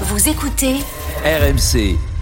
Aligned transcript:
Vous 0.00 0.28
écoutez 0.28 0.80
RMC. 1.24 2.13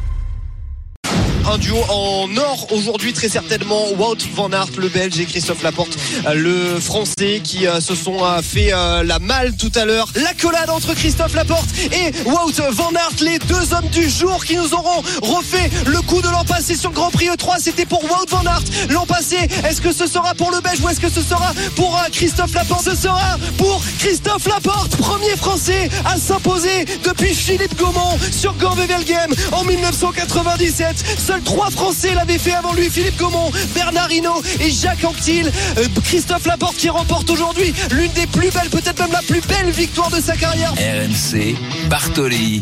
Un 1.50 1.58
duo 1.58 1.76
en 1.88 2.28
or 2.36 2.66
aujourd'hui 2.70 3.12
très 3.12 3.28
certainement 3.28 3.90
Wout 3.98 4.16
van 4.34 4.50
Aert 4.52 4.68
le 4.78 4.88
belge 4.88 5.18
et 5.18 5.24
Christophe 5.24 5.62
Laporte 5.62 5.98
le 6.34 6.78
français 6.78 7.40
qui 7.42 7.66
euh, 7.66 7.80
se 7.80 7.94
sont 7.94 8.24
euh, 8.24 8.40
fait 8.42 8.72
euh, 8.72 9.02
la 9.02 9.18
malle 9.18 9.54
tout 9.56 9.72
à 9.74 9.84
l'heure. 9.84 10.08
L'accolade 10.14 10.70
entre 10.70 10.94
Christophe 10.94 11.34
Laporte 11.34 11.68
et 11.92 12.12
Wout 12.28 12.52
van 12.70 12.90
Aert 12.94 13.22
les 13.22 13.38
deux 13.40 13.74
hommes 13.74 13.88
du 13.90 14.08
jour 14.08 14.44
qui 14.44 14.56
nous 14.56 14.72
auront 14.72 15.02
refait 15.22 15.70
le 15.86 16.00
coup 16.02 16.22
de 16.22 16.28
l'an 16.28 16.44
passé 16.44 16.76
sur 16.76 16.90
le 16.90 16.94
Grand 16.94 17.10
Prix 17.10 17.26
E3 17.28 17.56
c'était 17.58 17.86
pour 17.86 18.02
Wout 18.04 18.28
van 18.28 18.44
Aert 18.44 18.62
l'an 18.90 19.06
passé. 19.06 19.36
Est-ce 19.68 19.80
que 19.80 19.92
ce 19.92 20.06
sera 20.06 20.34
pour 20.34 20.50
le 20.50 20.60
belge 20.60 20.80
ou 20.80 20.88
est-ce 20.88 21.00
que 21.00 21.10
ce 21.10 21.22
sera 21.22 21.52
pour 21.76 22.00
Christophe 22.12 22.54
Laporte? 22.54 22.84
Ce 22.84 22.94
sera 22.96 23.36
pour 23.58 23.82
Christophe 23.98 24.46
Laporte 24.46 24.96
premier 24.96 25.36
français 25.36 25.88
à 26.04 26.16
s'imposer 26.16 26.84
depuis 27.04 27.34
Philippe 27.34 27.76
Gaumont 27.76 28.18
sur 28.30 28.54
Gand-Wevelgem 28.56 29.34
en 29.52 29.64
1997 29.64 31.04
Seuls 31.32 31.42
trois 31.44 31.70
Français 31.70 32.14
l'avaient 32.14 32.36
fait 32.36 32.52
avant 32.52 32.74
lui. 32.74 32.90
Philippe 32.90 33.16
Gaumont, 33.16 33.50
Bernard 33.74 34.12
Hinault 34.12 34.42
et 34.60 34.70
Jacques 34.70 35.02
Anquetil. 35.02 35.50
Euh, 35.78 35.86
Christophe 36.04 36.44
Laporte 36.44 36.76
qui 36.76 36.90
remporte 36.90 37.30
aujourd'hui 37.30 37.72
l'une 37.90 38.12
des 38.12 38.26
plus 38.26 38.50
belles, 38.50 38.68
peut-être 38.68 39.00
même 39.00 39.12
la 39.12 39.22
plus 39.22 39.40
belle 39.40 39.70
victoire 39.70 40.10
de 40.10 40.20
sa 40.20 40.36
carrière. 40.36 40.74
RMC, 40.74 41.56
Bartoli 41.88 42.60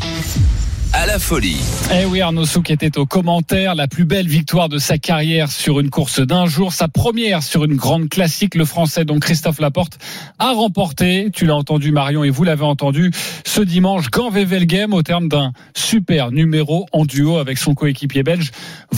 à 0.92 1.06
la 1.06 1.18
folie. 1.18 1.60
Eh 1.92 2.04
oui, 2.04 2.20
Arnaud 2.20 2.44
Souk 2.44 2.70
était 2.70 2.98
au 2.98 3.06
commentaire. 3.06 3.74
La 3.74 3.86
plus 3.86 4.04
belle 4.04 4.26
victoire 4.26 4.68
de 4.68 4.78
sa 4.78 4.98
carrière 4.98 5.50
sur 5.50 5.80
une 5.80 5.90
course 5.90 6.20
d'un 6.20 6.46
jour. 6.46 6.72
Sa 6.72 6.88
première 6.88 7.42
sur 7.42 7.64
une 7.64 7.76
grande 7.76 8.08
classique. 8.08 8.54
Le 8.54 8.64
français, 8.64 9.04
donc 9.04 9.22
Christophe 9.22 9.60
Laporte, 9.60 9.98
a 10.38 10.52
remporté, 10.52 11.30
tu 11.32 11.46
l'as 11.46 11.56
entendu 11.56 11.92
Marion 11.92 12.24
et 12.24 12.30
vous 12.30 12.44
l'avez 12.44 12.64
entendu, 12.64 13.12
ce 13.44 13.60
dimanche, 13.60 14.10
Gand 14.10 14.30
Wevelgem 14.30 14.92
au 14.92 15.02
terme 15.02 15.28
d'un 15.28 15.52
super 15.74 16.32
numéro 16.32 16.86
en 16.92 17.04
duo 17.04 17.38
avec 17.38 17.58
son 17.58 17.74
coéquipier 17.74 18.22
belge, 18.22 18.50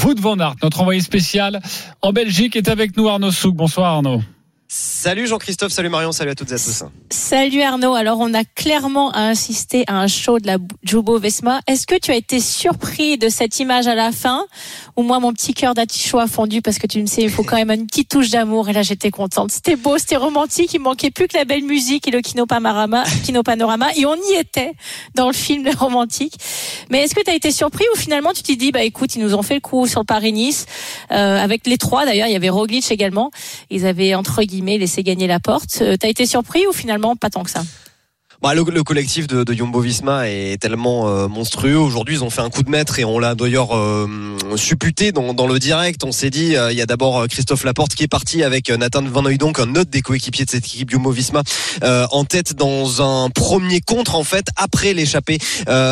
Wout 0.02 0.18
van 0.18 0.38
Aert. 0.38 0.56
Notre 0.62 0.80
envoyé 0.80 1.00
spécial 1.00 1.60
en 2.00 2.12
Belgique 2.12 2.56
est 2.56 2.68
avec 2.68 2.96
nous, 2.96 3.08
Arnaud 3.08 3.30
Souk. 3.30 3.54
Bonsoir 3.54 3.94
Arnaud. 3.94 4.22
Salut 4.74 5.26
Jean-Christophe, 5.26 5.70
salut 5.70 5.90
Marion, 5.90 6.12
salut 6.12 6.30
à 6.30 6.34
toutes 6.34 6.50
et 6.50 6.54
à 6.54 6.58
tous. 6.58 6.84
Salut 7.10 7.60
Arnaud. 7.60 7.92
Alors 7.92 8.20
on 8.20 8.32
a 8.32 8.42
clairement 8.42 9.10
assisté 9.10 9.84
à 9.86 10.00
un 10.00 10.06
show 10.06 10.38
de 10.38 10.46
la 10.46 10.56
Jumbo 10.82 11.18
Vesma. 11.18 11.60
Est-ce 11.66 11.86
que 11.86 11.98
tu 11.98 12.10
as 12.10 12.16
été 12.16 12.40
surpris 12.40 13.18
de 13.18 13.28
cette 13.28 13.60
image 13.60 13.86
à 13.86 13.94
la 13.94 14.12
fin? 14.12 14.46
Ou 14.96 15.02
moi 15.02 15.20
mon 15.20 15.34
petit 15.34 15.52
cœur 15.52 15.74
d'Aticho 15.74 16.18
a 16.18 16.26
fondu 16.26 16.62
parce 16.62 16.78
que 16.78 16.86
tu 16.86 17.02
me 17.02 17.06
sais 17.06 17.20
il 17.20 17.28
faut 17.28 17.42
quand 17.42 17.56
même 17.56 17.70
une 17.70 17.86
petite 17.86 18.08
touche 18.08 18.30
d'amour 18.30 18.70
et 18.70 18.72
là 18.72 18.80
j'étais 18.80 19.10
contente. 19.10 19.50
C'était 19.50 19.76
beau, 19.76 19.98
c'était 19.98 20.16
romantique, 20.16 20.72
il 20.72 20.80
manquait 20.80 21.10
plus 21.10 21.28
que 21.28 21.36
la 21.36 21.44
belle 21.44 21.64
musique 21.64 22.08
et 22.08 22.10
le 22.10 22.22
kino 22.22 22.46
panorama, 22.46 23.04
kino 23.24 23.42
panorama 23.42 23.88
et 23.94 24.06
on 24.06 24.14
y 24.14 24.38
était 24.38 24.72
dans 25.14 25.26
le 25.26 25.34
film 25.34 25.68
romantique. 25.78 26.36
Mais 26.88 27.02
est-ce 27.02 27.14
que 27.14 27.22
tu 27.22 27.30
as 27.30 27.34
été 27.34 27.52
surpris 27.52 27.84
ou 27.94 27.98
finalement 27.98 28.32
tu 28.32 28.42
t'es 28.42 28.56
dit 28.56 28.72
bah 28.72 28.84
écoute, 28.84 29.16
ils 29.16 29.22
nous 29.22 29.34
ont 29.34 29.42
fait 29.42 29.54
le 29.54 29.60
coup 29.60 29.86
sur 29.86 30.06
Paris-Nice 30.06 30.64
euh, 31.10 31.44
avec 31.44 31.66
les 31.66 31.76
trois 31.76 32.06
d'ailleurs, 32.06 32.28
il 32.28 32.32
y 32.32 32.36
avait 32.36 32.48
Roglic 32.48 32.90
également. 32.90 33.30
Ils 33.68 33.84
avaient 33.84 34.14
entre 34.14 34.42
guillemets 34.42 34.61
laisser 34.62 35.02
gagner 35.02 35.26
la 35.26 35.40
porte. 35.40 35.78
Euh, 35.82 35.96
t'as 35.96 36.08
été 36.08 36.26
surpris 36.26 36.66
ou 36.66 36.72
finalement 36.72 37.16
pas 37.16 37.30
tant 37.30 37.42
que 37.42 37.50
ça? 37.50 37.62
Bah, 38.42 38.54
le, 38.54 38.64
le, 38.68 38.82
collectif 38.82 39.28
de, 39.28 39.44
de 39.44 39.52
Jumbo 39.54 39.78
Visma 39.78 40.28
est 40.28 40.60
tellement 40.60 41.08
euh, 41.08 41.28
monstrueux. 41.28 41.78
Aujourd'hui, 41.78 42.16
ils 42.16 42.24
ont 42.24 42.30
fait 42.30 42.40
un 42.40 42.50
coup 42.50 42.64
de 42.64 42.70
maître 42.70 42.98
et 42.98 43.04
on 43.04 43.20
l'a 43.20 43.36
d'ailleurs 43.36 43.76
euh, 43.76 44.08
supputé 44.56 45.12
dans, 45.12 45.32
dans, 45.32 45.46
le 45.46 45.60
direct. 45.60 46.02
On 46.02 46.10
s'est 46.10 46.30
dit, 46.30 46.56
euh, 46.56 46.72
il 46.72 46.76
y 46.76 46.82
a 46.82 46.86
d'abord 46.86 47.28
Christophe 47.28 47.62
Laporte 47.62 47.94
qui 47.94 48.02
est 48.02 48.08
parti 48.08 48.42
avec 48.42 48.68
Nathan 48.68 49.02
Van 49.02 49.22
donc 49.22 49.60
un 49.60 49.76
autre 49.76 49.90
des 49.90 50.02
coéquipiers 50.02 50.44
de 50.44 50.50
cette 50.50 50.66
équipe 50.66 50.90
Jumbo 50.90 51.12
Visma, 51.12 51.42
en 51.82 52.24
tête 52.24 52.54
dans 52.54 53.00
un 53.00 53.30
premier 53.30 53.80
contre 53.80 54.16
en 54.16 54.24
fait 54.24 54.46
après 54.56 54.92
l'échappée 54.92 55.38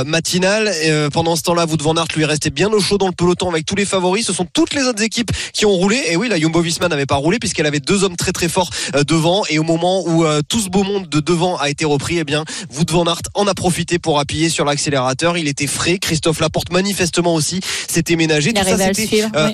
matinale. 0.05 0.73
pendant 1.13 1.37
ce 1.37 1.43
temps-là, 1.43 1.67
Wout 1.67 1.81
van 1.81 1.95
Aert 1.95 2.09
lui 2.17 2.25
restait 2.25 2.51
bien 2.51 2.69
au 2.73 2.81
chaud 2.81 2.99
dans 2.99 3.07
le 3.07 3.13
peloton 3.13 3.49
avec 3.51 3.65
tous 3.65 3.77
les 3.77 3.85
favoris. 3.85 4.27
Ce 4.27 4.33
sont 4.33 4.47
toutes 4.53 4.75
les 4.75 4.83
autres 4.83 5.03
équipes 5.03 5.31
qui 5.53 5.67
ont 5.67 5.73
roulé. 5.73 6.03
Et 6.09 6.17
oui, 6.17 6.29
la 6.29 6.41
Jumbo 6.41 6.61
Visma 6.61 6.89
n'avait 6.89 7.07
pas 7.07 7.15
roulé 7.15 7.39
puisqu'elle 7.39 7.67
avait 7.67 7.81
deux 7.81 8.03
hommes 8.03 8.17
très 8.17 8.33
très 8.33 8.49
forts 8.49 8.71
devant. 9.07 9.45
Et 9.49 9.61
au 9.61 9.63
moment 9.63 10.03
où 10.07 10.25
tout 10.49 10.61
ce 10.61 10.69
beau 10.69 10.83
monde 10.83 11.09
de 11.09 11.21
devant 11.21 11.57
a 11.57 11.71
été 11.71 11.85
repris, 11.85 12.19
eh 12.19 12.25
bien 12.25 12.40
Wout 12.77 12.91
van 12.91 13.07
Aert 13.07 13.23
en 13.35 13.47
a 13.47 13.55
profité 13.55 13.99
pour 13.99 14.19
appuyer 14.19 14.49
sur 14.49 14.65
l'accélérateur. 14.65 15.39
Il 15.39 15.49
était 15.49 15.67
frais. 15.67 15.99
Christophe 15.99 16.41
Laporte 16.41 16.73
manifestement 16.73 17.35
aussi 17.35 17.61
s'était 17.89 18.17
ménagé. 18.17 18.51
Il 18.51 18.55
Tout 18.55 18.65
ça, 18.65 18.95
c'était 18.95 19.25
euh, 19.35 19.49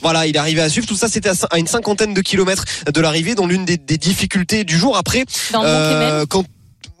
voilà, 0.00 0.26
il 0.26 0.36
est 0.36 0.38
arrivé 0.38 0.60
à 0.60 0.68
suivre. 0.68 0.86
Tout 0.86 0.96
ça, 0.96 1.08
c'était 1.08 1.30
à, 1.30 1.58
une 1.58 1.66
cinquantaine 1.66 2.14
de 2.14 2.20
kilomètres 2.20 2.64
de 2.92 3.00
l'arrivée, 3.00 3.34
dont 3.34 3.46
l'une 3.46 3.64
des, 3.64 3.76
difficultés 3.76 4.64
du 4.64 4.76
jour. 4.76 4.96
Après, 4.96 5.24
euh, 5.54 6.24
quand 6.28 6.44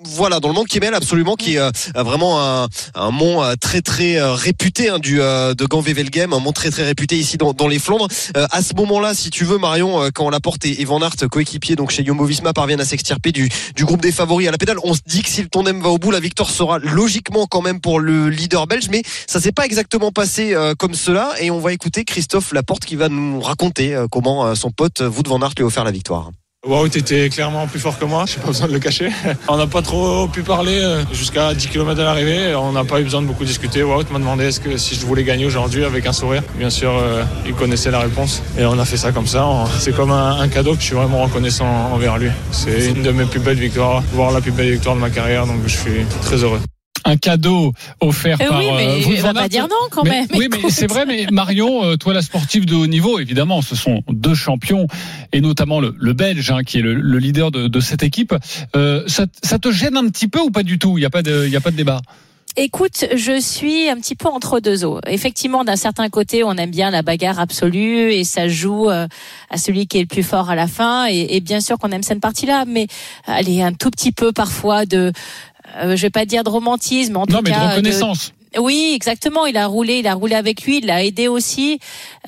voilà, 0.04 0.40
dans 0.40 0.48
le 0.48 0.54
monde 0.54 0.68
Kemel, 0.68 0.94
absolument, 0.94 1.36
qui 1.36 1.54
est 1.54 1.58
euh, 1.58 1.70
vraiment 1.94 2.40
un, 2.42 2.68
un, 2.94 3.10
mont 3.10 3.42
euh, 3.42 3.54
très 3.60 3.80
très 3.80 4.16
euh, 4.16 4.32
réputé 4.32 4.88
hein, 4.88 4.98
du 4.98 5.16
de 5.16 5.66
Gand-Wevelgem, 5.66 6.32
un 6.32 6.38
mont 6.38 6.52
très 6.52 6.70
très 6.70 6.84
réputé 6.84 7.16
ici 7.16 7.36
dans, 7.36 7.52
dans 7.52 7.68
les 7.68 7.78
Flandres. 7.78 8.08
à 8.34 8.62
ce 8.62 8.74
moment-là, 8.74 9.14
si 9.14 9.30
tu 9.30 9.44
veux, 9.44 9.58
Marion, 9.58 10.08
quand 10.14 10.30
Laporte 10.30 10.64
et, 10.64 10.84
Van 10.84 11.00
Aert, 11.00 11.28
coéquipier 11.30 11.76
donc 11.76 11.90
chez 11.90 12.04
Jumbo-Visma, 12.04 12.52
parviennent 12.52 12.80
à 12.80 12.84
s'extirper 12.84 13.32
du, 13.32 13.48
du 13.76 13.84
groupe 13.84 14.00
des 14.00 14.12
favoris 14.12 14.48
à 14.48 14.50
la 14.50 14.58
pédale, 14.58 14.78
on 14.82 14.94
se 14.94 15.00
dit 15.06 15.22
que 15.22 15.28
si 15.28 15.42
le 15.42 15.48
tandem 15.48 15.80
va 15.80 15.90
au 15.90 15.98
bout, 15.98 16.10
la 16.10 16.20
victoire 16.20 16.50
sera 16.50 16.78
logiquement 16.78 17.46
quand 17.46 17.62
même 17.62 17.80
pour 17.80 18.00
le 18.00 18.28
leader 18.28 18.66
belge, 18.66 18.88
mais 18.90 19.02
ça 19.26 19.40
s'est 19.40 19.52
pas 19.52 19.64
exactement 19.64 20.12
passé 20.12 20.54
comme 20.78 20.94
cela. 20.94 21.32
Et 21.40 21.50
on 21.50 21.60
va 21.60 21.72
écouter 21.72 22.04
Christophe 22.04 22.52
Laporte 22.52 22.84
qui 22.84 22.96
va 22.96 23.08
nous 23.08 23.40
raconter 23.40 23.96
comment 24.10 24.54
son 24.54 24.70
pote 24.70 25.00
Wout 25.00 25.28
Van 25.28 25.40
Aert 25.42 25.52
lui 25.56 25.64
a 25.64 25.66
offert 25.66 25.84
la 25.84 25.90
victoire. 25.90 26.30
Wout 26.64 26.96
était 26.96 27.28
clairement 27.28 27.66
plus 27.66 27.80
fort 27.80 27.98
que 27.98 28.04
moi, 28.04 28.24
j'ai 28.24 28.38
pas 28.38 28.46
besoin 28.46 28.68
de 28.68 28.72
le 28.72 28.78
cacher. 28.78 29.08
On 29.48 29.56
n'a 29.56 29.66
pas 29.66 29.82
trop 29.82 30.28
pu 30.28 30.42
parler 30.42 30.78
euh, 30.78 31.02
jusqu'à 31.12 31.54
10 31.54 31.66
km 31.66 31.96
de 31.96 32.02
l'arrivée. 32.04 32.54
On 32.54 32.70
n'a 32.70 32.84
pas 32.84 33.00
eu 33.00 33.04
besoin 33.04 33.20
de 33.20 33.26
beaucoup 33.26 33.44
discuter. 33.44 33.82
Wout 33.82 34.04
m'a 34.12 34.20
demandé 34.20 34.44
est-ce 34.44 34.60
que 34.60 34.76
si 34.76 34.94
je 34.94 35.04
voulais 35.04 35.24
gagner 35.24 35.44
aujourd'hui 35.44 35.84
avec 35.84 36.06
un 36.06 36.12
sourire. 36.12 36.44
Bien 36.54 36.70
sûr, 36.70 36.92
euh, 36.92 37.24
il 37.44 37.54
connaissait 37.54 37.90
la 37.90 37.98
réponse 37.98 38.44
et 38.56 38.64
on 38.64 38.78
a 38.78 38.84
fait 38.84 38.96
ça 38.96 39.10
comme 39.10 39.26
ça. 39.26 39.44
C'est 39.80 39.94
comme 39.94 40.12
un, 40.12 40.46
cadeau 40.46 40.74
que 40.74 40.80
je 40.80 40.86
suis 40.86 40.94
vraiment 40.94 41.24
reconnaissant 41.24 41.66
envers 41.92 42.16
lui. 42.16 42.30
C'est 42.52 42.90
une 42.90 43.02
de 43.02 43.10
mes 43.10 43.24
plus 43.24 43.40
belles 43.40 43.58
victoires, 43.58 44.00
voire 44.12 44.30
la 44.30 44.40
plus 44.40 44.52
belle 44.52 44.70
victoire 44.70 44.94
de 44.94 45.00
ma 45.00 45.10
carrière, 45.10 45.46
donc 45.46 45.62
je 45.66 45.76
suis 45.76 46.04
très 46.22 46.36
heureux 46.44 46.60
un 47.04 47.16
cadeau 47.16 47.72
offert 48.00 48.38
euh, 48.40 48.48
par. 48.48 48.58
Oui, 48.58 48.66
mais 48.76 49.18
euh, 49.18 49.22
va 49.22 49.34
pas 49.34 49.48
dire 49.48 49.68
non 49.68 49.88
quand 49.90 50.04
même. 50.04 50.26
Oui, 50.34 50.48
mais 50.50 50.70
c'est 50.70 50.86
vrai. 50.86 51.04
Mais 51.06 51.26
Marion, 51.32 51.84
euh, 51.84 51.96
toi, 51.96 52.14
la 52.14 52.22
sportive 52.22 52.66
de 52.66 52.74
haut 52.74 52.86
niveau, 52.86 53.18
évidemment, 53.18 53.62
ce 53.62 53.76
sont 53.76 54.02
deux 54.08 54.34
champions 54.34 54.86
et 55.32 55.40
notamment 55.40 55.80
le, 55.80 55.94
le 55.98 56.12
Belge, 56.12 56.50
hein, 56.50 56.62
qui 56.64 56.78
est 56.78 56.82
le, 56.82 56.94
le 56.94 57.18
leader 57.18 57.50
de, 57.50 57.68
de, 57.68 57.80
cette 57.80 58.02
équipe. 58.02 58.34
Euh, 58.76 59.02
ça, 59.06 59.26
ça, 59.42 59.58
te 59.58 59.70
gêne 59.70 59.96
un 59.96 60.08
petit 60.08 60.28
peu 60.28 60.40
ou 60.40 60.50
pas 60.50 60.62
du 60.62 60.78
tout? 60.78 60.98
Il 60.98 61.00
n'y 61.00 61.06
a 61.06 61.10
pas 61.10 61.22
de, 61.22 61.44
il 61.46 61.52
y 61.52 61.56
a 61.56 61.60
pas 61.60 61.70
de 61.70 61.76
débat. 61.76 62.00
Écoute, 62.54 63.06
je 63.16 63.40
suis 63.40 63.88
un 63.88 63.96
petit 63.96 64.14
peu 64.14 64.28
entre 64.28 64.60
deux 64.60 64.84
eaux. 64.84 65.00
Effectivement, 65.06 65.64
d'un 65.64 65.76
certain 65.76 66.10
côté, 66.10 66.44
on 66.44 66.52
aime 66.52 66.70
bien 66.70 66.90
la 66.90 67.00
bagarre 67.00 67.40
absolue 67.40 68.12
et 68.12 68.24
ça 68.24 68.46
joue 68.46 68.90
à 68.90 69.08
celui 69.56 69.86
qui 69.86 69.96
est 69.96 70.02
le 70.02 70.06
plus 70.06 70.22
fort 70.22 70.50
à 70.50 70.54
la 70.54 70.66
fin. 70.66 71.06
Et, 71.08 71.34
et 71.36 71.40
bien 71.40 71.62
sûr 71.62 71.78
qu'on 71.78 71.88
aime 71.92 72.02
cette 72.02 72.20
partie-là, 72.20 72.66
mais 72.66 72.88
allez, 73.24 73.62
un 73.62 73.72
tout 73.72 73.90
petit 73.90 74.12
peu 74.12 74.32
parfois 74.32 74.84
de 74.84 75.12
euh, 75.76 75.96
je 75.96 76.02
vais 76.02 76.10
pas 76.10 76.24
dire 76.24 76.44
de 76.44 76.50
romantisme, 76.50 77.16
en 77.16 77.20
non, 77.20 77.26
tout 77.26 77.42
mais 77.44 77.50
cas 77.50 77.66
de 77.66 77.70
reconnaissance. 77.70 78.32
Oui, 78.58 78.92
exactement. 78.94 79.46
Il 79.46 79.56
a 79.56 79.66
roulé, 79.66 79.98
il 80.00 80.06
a 80.06 80.14
roulé 80.14 80.34
avec 80.34 80.62
lui, 80.64 80.78
il 80.78 80.86
l'a 80.86 81.02
aidé 81.02 81.26
aussi. 81.28 81.78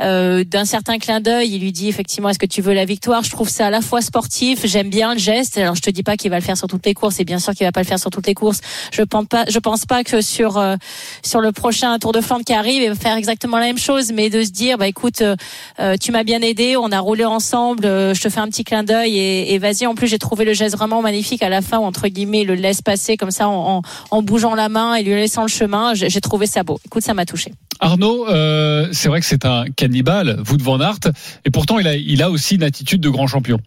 Euh, 0.00 0.42
D'un 0.44 0.64
certain 0.64 0.98
clin 0.98 1.20
d'œil, 1.20 1.50
il 1.54 1.60
lui 1.60 1.70
dit 1.72 1.88
effectivement 1.88 2.30
est-ce 2.30 2.38
que 2.38 2.46
tu 2.46 2.62
veux 2.62 2.72
la 2.72 2.84
victoire? 2.84 3.22
Je 3.22 3.30
trouve 3.30 3.48
ça 3.48 3.66
à 3.66 3.70
la 3.70 3.80
fois 3.82 4.00
sportif, 4.00 4.64
j'aime 4.64 4.88
bien 4.88 5.12
le 5.14 5.20
geste. 5.20 5.58
Alors 5.58 5.74
je 5.74 5.82
te 5.82 5.90
dis 5.90 6.02
pas 6.02 6.16
qu'il 6.16 6.30
va 6.30 6.38
le 6.38 6.42
faire 6.42 6.56
sur 6.56 6.66
toutes 6.66 6.86
les 6.86 6.94
courses, 6.94 7.20
et 7.20 7.24
bien 7.24 7.38
sûr 7.38 7.52
qu'il 7.54 7.66
va 7.66 7.72
pas 7.72 7.80
le 7.82 7.86
faire 7.86 7.98
sur 7.98 8.10
toutes 8.10 8.26
les 8.26 8.34
courses. 8.34 8.60
Je 8.92 9.02
pense 9.02 9.26
pas, 9.26 9.44
je 9.48 9.58
pense 9.58 9.84
pas 9.84 10.02
que 10.02 10.22
sur 10.22 10.56
euh, 10.56 10.76
sur 11.22 11.40
le 11.40 11.52
prochain 11.52 11.98
Tour 11.98 12.12
de 12.12 12.20
Flandre 12.20 12.44
qui 12.44 12.54
arrive, 12.54 12.82
il 12.82 12.88
va 12.88 12.94
faire 12.94 13.16
exactement 13.16 13.58
la 13.58 13.66
même 13.66 13.78
chose, 13.78 14.10
mais 14.12 14.30
de 14.30 14.42
se 14.42 14.50
dire 14.50 14.78
bah 14.78 14.88
écoute, 14.88 15.20
euh, 15.20 15.36
euh, 15.78 15.96
tu 16.00 16.10
m'as 16.10 16.24
bien 16.24 16.40
aidé, 16.40 16.76
on 16.76 16.90
a 16.90 17.00
roulé 17.00 17.24
ensemble, 17.24 17.84
je 17.84 18.20
te 18.20 18.28
fais 18.30 18.40
un 18.40 18.48
petit 18.48 18.64
clin 18.64 18.82
d'œil 18.82 19.18
et, 19.18 19.52
et 19.54 19.58
vas-y. 19.58 19.86
En 19.86 19.94
plus 19.94 20.06
j'ai 20.06 20.18
trouvé 20.18 20.44
le 20.46 20.54
geste 20.54 20.76
vraiment 20.76 21.02
magnifique 21.02 21.42
à 21.42 21.48
la 21.50 21.60
fin 21.60 21.78
entre 21.78 22.08
guillemets 22.08 22.40
il 22.42 22.46
le 22.46 22.54
laisse 22.54 22.80
passer 22.80 23.16
comme 23.16 23.30
ça 23.30 23.48
en, 23.48 23.76
en, 23.78 23.82
en 24.10 24.22
bougeant 24.22 24.54
la 24.54 24.68
main 24.68 24.94
et 24.94 25.02
lui 25.02 25.14
laissant 25.14 25.42
le 25.42 25.48
chemin 25.48 25.92
j'ai 26.14 26.20
trouvé 26.20 26.46
ça 26.46 26.62
beau. 26.62 26.78
Écoute, 26.87 27.02
ça 27.02 27.12
m'a 27.12 27.26
touché. 27.26 27.52
Arnaud, 27.81 28.28
euh, 28.28 28.88
c'est 28.93 29.08
vrai 29.08 29.19
que 29.19 29.26
c'est 29.26 29.44
un 29.44 29.64
cannibale, 29.76 30.38
vous 30.44 30.56
de 30.56 30.62
Van 30.62 30.81
Aert, 30.81 31.00
et 31.44 31.50
pourtant 31.50 31.81
il 31.81 31.88
a, 31.88 31.96
il 31.96 32.22
a 32.22 32.31
aussi 32.31 32.55
une 32.55 32.62
attitude 32.62 33.00
de 33.00 33.08
grand 33.08 33.26
champion. 33.26 33.58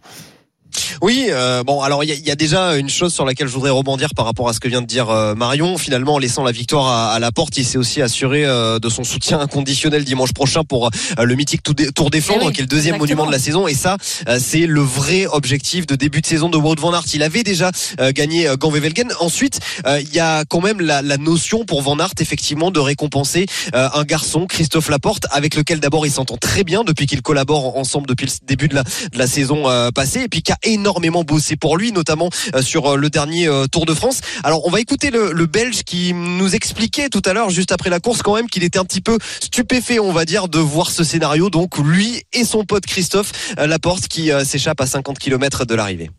Oui, 1.02 1.28
euh, 1.30 1.62
bon, 1.62 1.80
alors 1.80 2.04
il 2.04 2.10
y, 2.10 2.30
a 2.30 2.34
déjà 2.34 2.76
une 2.76 2.88
chose 2.88 3.12
sur 3.14 3.24
laquelle 3.24 3.48
je 3.48 3.52
voudrais 3.52 3.70
rebondir 3.70 4.10
par 4.14 4.24
rapport 4.24 4.48
à 4.48 4.52
ce 4.52 4.60
que 4.60 4.68
vient 4.68 4.82
de 4.82 4.86
dire 4.86 5.10
euh, 5.10 5.34
Marion. 5.34 5.78
Finalement, 5.78 6.14
en 6.14 6.18
laissant 6.18 6.44
la 6.44 6.52
victoire 6.52 7.12
à, 7.12 7.18
la 7.18 7.32
porte, 7.32 7.56
il 7.56 7.64
s'est 7.64 7.78
aussi 7.78 8.02
assuré 8.02 8.44
euh, 8.44 8.78
de 8.78 8.88
son 8.88 9.04
soutien 9.04 9.40
inconditionnel 9.40 10.04
dimanche 10.04 10.32
prochain 10.32 10.64
pour 10.64 10.90
le 11.18 11.34
mythique 11.34 11.62
Tour 11.62 12.10
des 12.10 12.20
Flandres, 12.20 12.48
eh 12.48 12.52
qui 12.52 12.60
est 12.60 12.64
le 12.64 12.68
deuxième 12.68 12.98
monument 12.98 13.26
de 13.26 13.32
la 13.32 13.38
saison. 13.38 13.68
Et 13.68 13.74
ça, 13.74 13.96
c'est 14.38 14.66
le 14.66 14.80
vrai 14.80 15.26
objectif 15.26 15.86
de 15.86 15.94
début 15.94 16.20
de 16.20 16.26
saison 16.26 16.48
de 16.48 16.56
Wout 16.56 16.76
van 16.78 16.92
Aert. 16.92 17.04
Il 17.14 17.22
avait 17.22 17.42
déjà 17.42 17.70
gagné 18.10 18.48
Gand-Wevelgem. 18.58 19.08
Ensuite, 19.20 19.60
il 19.86 20.14
y 20.14 20.20
a 20.20 20.44
quand 20.44 20.60
même 20.60 20.80
la, 20.80 21.02
la, 21.02 21.16
notion 21.16 21.64
pour 21.64 21.82
van 21.82 21.98
Aert, 21.98 22.14
effectivement, 22.20 22.70
de 22.70 22.80
récompenser 22.80 23.46
un 23.72 24.04
garçon, 24.04 24.46
Christophe 24.46 24.88
Laporte, 24.88 25.26
avec 25.30 25.54
lequel 25.54 25.80
d'abord 25.80 26.06
il 26.06 26.12
s'entend 26.12 26.36
très 26.36 26.64
bien 26.64 26.84
depuis 26.84 27.06
qu'ils 27.06 27.22
collaborent 27.22 27.76
ensemble 27.76 28.06
depuis 28.06 28.26
le 28.26 28.32
début 28.46 28.68
de 28.68 28.74
la, 28.74 28.82
de 28.82 29.18
la 29.18 29.26
saison 29.26 29.64
passée, 29.94 30.22
et 30.22 30.28
puis 30.28 30.42
qui 30.42 30.52
a 30.52 30.58
énormément 30.72 31.24
bossé 31.24 31.56
pour 31.56 31.76
lui, 31.76 31.92
notamment 31.92 32.30
sur 32.60 32.96
le 32.96 33.10
dernier 33.10 33.48
Tour 33.70 33.86
de 33.86 33.94
France. 33.94 34.20
Alors 34.44 34.66
on 34.66 34.70
va 34.70 34.80
écouter 34.80 35.10
le, 35.10 35.32
le 35.32 35.46
Belge 35.46 35.82
qui 35.84 36.12
nous 36.14 36.54
expliquait 36.54 37.08
tout 37.08 37.22
à 37.24 37.32
l'heure, 37.32 37.50
juste 37.50 37.72
après 37.72 37.90
la 37.90 38.00
course, 38.00 38.22
quand 38.22 38.34
même, 38.34 38.48
qu'il 38.48 38.64
était 38.64 38.78
un 38.78 38.84
petit 38.84 39.00
peu 39.00 39.18
stupéfait, 39.40 39.98
on 39.98 40.12
va 40.12 40.24
dire, 40.24 40.48
de 40.48 40.58
voir 40.58 40.90
ce 40.90 41.04
scénario. 41.04 41.50
Donc 41.50 41.78
lui 41.78 42.22
et 42.32 42.44
son 42.44 42.64
pote 42.64 42.86
Christophe 42.86 43.54
Laporte 43.56 44.08
qui 44.08 44.30
s'échappe 44.44 44.80
à 44.80 44.86
50 44.86 45.18
km 45.18 45.64
de 45.64 45.74
l'arrivée. 45.74 46.10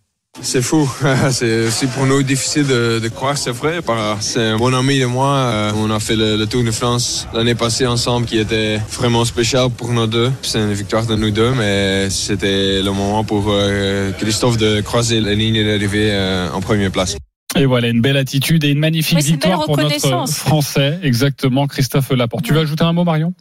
C'est 0.42 0.62
fou. 0.62 0.90
C'est 1.32 1.68
aussi 1.68 1.88
pour 1.88 2.06
nous 2.06 2.24
difficile 2.24 2.66
de, 2.66 3.08
croire, 3.10 3.38
c'est 3.38 3.52
vrai. 3.52 3.80
C'est 4.20 4.42
un 4.42 4.58
bon 4.58 4.74
ami 4.74 5.00
de 5.00 5.06
moi. 5.06 5.36
Euh, 5.36 5.72
on 5.76 5.90
a 5.92 6.00
fait 6.00 6.16
le, 6.16 6.46
Tour 6.46 6.64
de 6.64 6.72
France 6.72 7.28
l'année 7.34 7.56
passée 7.56 7.86
ensemble 7.86 8.26
qui 8.26 8.40
était 8.40 8.80
vraiment 8.92 9.26
spécial 9.26 9.70
pour 9.70 9.92
nous 9.92 10.08
deux. 10.08 10.32
C'est 10.42 10.60
une 10.60 10.74
victoire 10.74 11.06
de 11.06 11.16
nous 11.16 11.32
deux, 11.32 11.52
mais 11.52 12.10
c'était 12.10 12.82
le 12.82 12.92
moment 12.92 13.24
pour 13.24 13.46
euh, 13.50 14.12
Christophe 14.14 14.58
de 14.58 14.82
croiser 14.82 15.20
la 15.20 15.36
ligne 15.36 15.64
d'arrivée 15.64 16.10
euh, 16.12 16.50
en 16.52 16.62
première 16.62 16.92
place. 16.92 17.16
Et 17.56 17.66
voilà, 17.66 17.88
une 17.88 18.02
belle 18.02 18.18
attitude 18.18 18.64
et 18.64 18.70
une 18.70 18.80
magnifique 18.80 19.20
victoire 19.20 19.66
pour 19.66 19.76
notre 19.76 20.28
Français. 20.32 21.00
Exactement, 21.02 21.66
Christophe 21.66 22.12
Laporte. 22.12 22.46
Tu 22.46 22.54
veux 22.54 22.60
ajouter 22.60 22.84
un 22.84 22.94
mot, 22.94 23.04
Marion? 23.04 23.34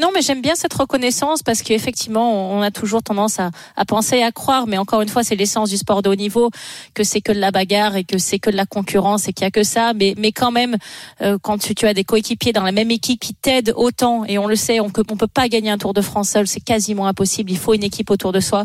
Non, 0.00 0.08
mais 0.14 0.22
j'aime 0.22 0.40
bien 0.40 0.54
cette 0.54 0.72
reconnaissance 0.72 1.42
parce 1.42 1.62
qu'effectivement, 1.62 2.52
on 2.52 2.62
a 2.62 2.70
toujours 2.70 3.02
tendance 3.02 3.38
à, 3.38 3.50
à, 3.76 3.84
penser 3.84 4.16
et 4.16 4.22
à 4.22 4.32
croire, 4.32 4.66
mais 4.66 4.78
encore 4.78 5.02
une 5.02 5.08
fois, 5.08 5.24
c'est 5.24 5.36
l'essence 5.36 5.68
du 5.68 5.76
sport 5.76 6.00
de 6.00 6.08
haut 6.08 6.14
niveau, 6.14 6.50
que 6.94 7.04
c'est 7.04 7.20
que 7.20 7.32
de 7.32 7.38
la 7.38 7.50
bagarre 7.50 7.96
et 7.96 8.04
que 8.04 8.16
c'est 8.16 8.38
que 8.38 8.50
de 8.50 8.56
la 8.56 8.66
concurrence 8.66 9.28
et 9.28 9.32
qu'il 9.32 9.44
y 9.44 9.48
a 9.48 9.50
que 9.50 9.62
ça. 9.62 9.92
Mais, 9.94 10.14
mais 10.16 10.32
quand 10.32 10.52
même, 10.52 10.76
euh, 11.20 11.38
quand 11.40 11.58
tu, 11.58 11.74
tu, 11.74 11.86
as 11.86 11.92
des 11.94 12.04
coéquipiers 12.04 12.52
dans 12.52 12.62
la 12.62 12.72
même 12.72 12.90
équipe 12.90 13.20
qui 13.20 13.34
t'aident 13.34 13.74
autant, 13.76 14.24
et 14.24 14.38
on 14.38 14.46
le 14.46 14.56
sait, 14.56 14.80
on 14.80 14.86
ne 14.86 14.90
peut 14.90 15.26
pas 15.26 15.48
gagner 15.48 15.70
un 15.70 15.78
Tour 15.78 15.92
de 15.92 16.00
France 16.00 16.30
seul, 16.30 16.46
c'est 16.46 16.60
quasiment 16.60 17.06
impossible. 17.06 17.50
Il 17.50 17.58
faut 17.58 17.74
une 17.74 17.84
équipe 17.84 18.10
autour 18.10 18.32
de 18.32 18.40
soi 18.40 18.64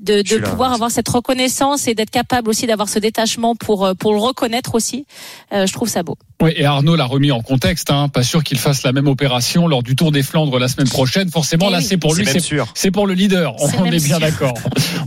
de, 0.00 0.22
de 0.22 0.38
pouvoir 0.38 0.72
avoir 0.72 0.90
cette 0.90 1.08
reconnaissance 1.08 1.88
et 1.88 1.94
d'être 1.94 2.10
capable 2.10 2.50
aussi 2.50 2.66
d'avoir 2.66 2.88
ce 2.88 2.98
détachement 2.98 3.54
pour 3.54 3.84
euh, 3.84 3.94
pour 3.94 4.12
le 4.12 4.18
reconnaître 4.18 4.74
aussi. 4.74 5.06
Euh, 5.52 5.66
je 5.66 5.72
trouve 5.72 5.88
ça 5.88 6.02
beau. 6.02 6.16
Oui, 6.42 6.52
et 6.54 6.66
Arnaud 6.66 6.96
l'a 6.96 7.06
remis 7.06 7.32
en 7.32 7.40
contexte. 7.40 7.90
Hein. 7.90 8.08
Pas 8.08 8.22
sûr 8.22 8.44
qu'il 8.44 8.58
fasse 8.58 8.82
la 8.82 8.92
même 8.92 9.08
opération 9.08 9.66
lors 9.66 9.82
du 9.82 9.96
Tour 9.96 10.12
des 10.12 10.22
Flandres 10.22 10.58
la 10.58 10.68
semaine 10.68 10.88
prochaine. 10.88 11.30
Forcément, 11.30 11.68
eh 11.68 11.72
là, 11.72 11.80
c'est 11.80 11.96
pour 11.96 12.14
lui, 12.14 12.26
c'est 12.74 12.90
pour 12.90 13.06
le 13.06 13.14
leader. 13.14 13.54
on 13.78 13.84
est 13.86 14.04
bien 14.04 14.18
d'accord. 14.18 14.54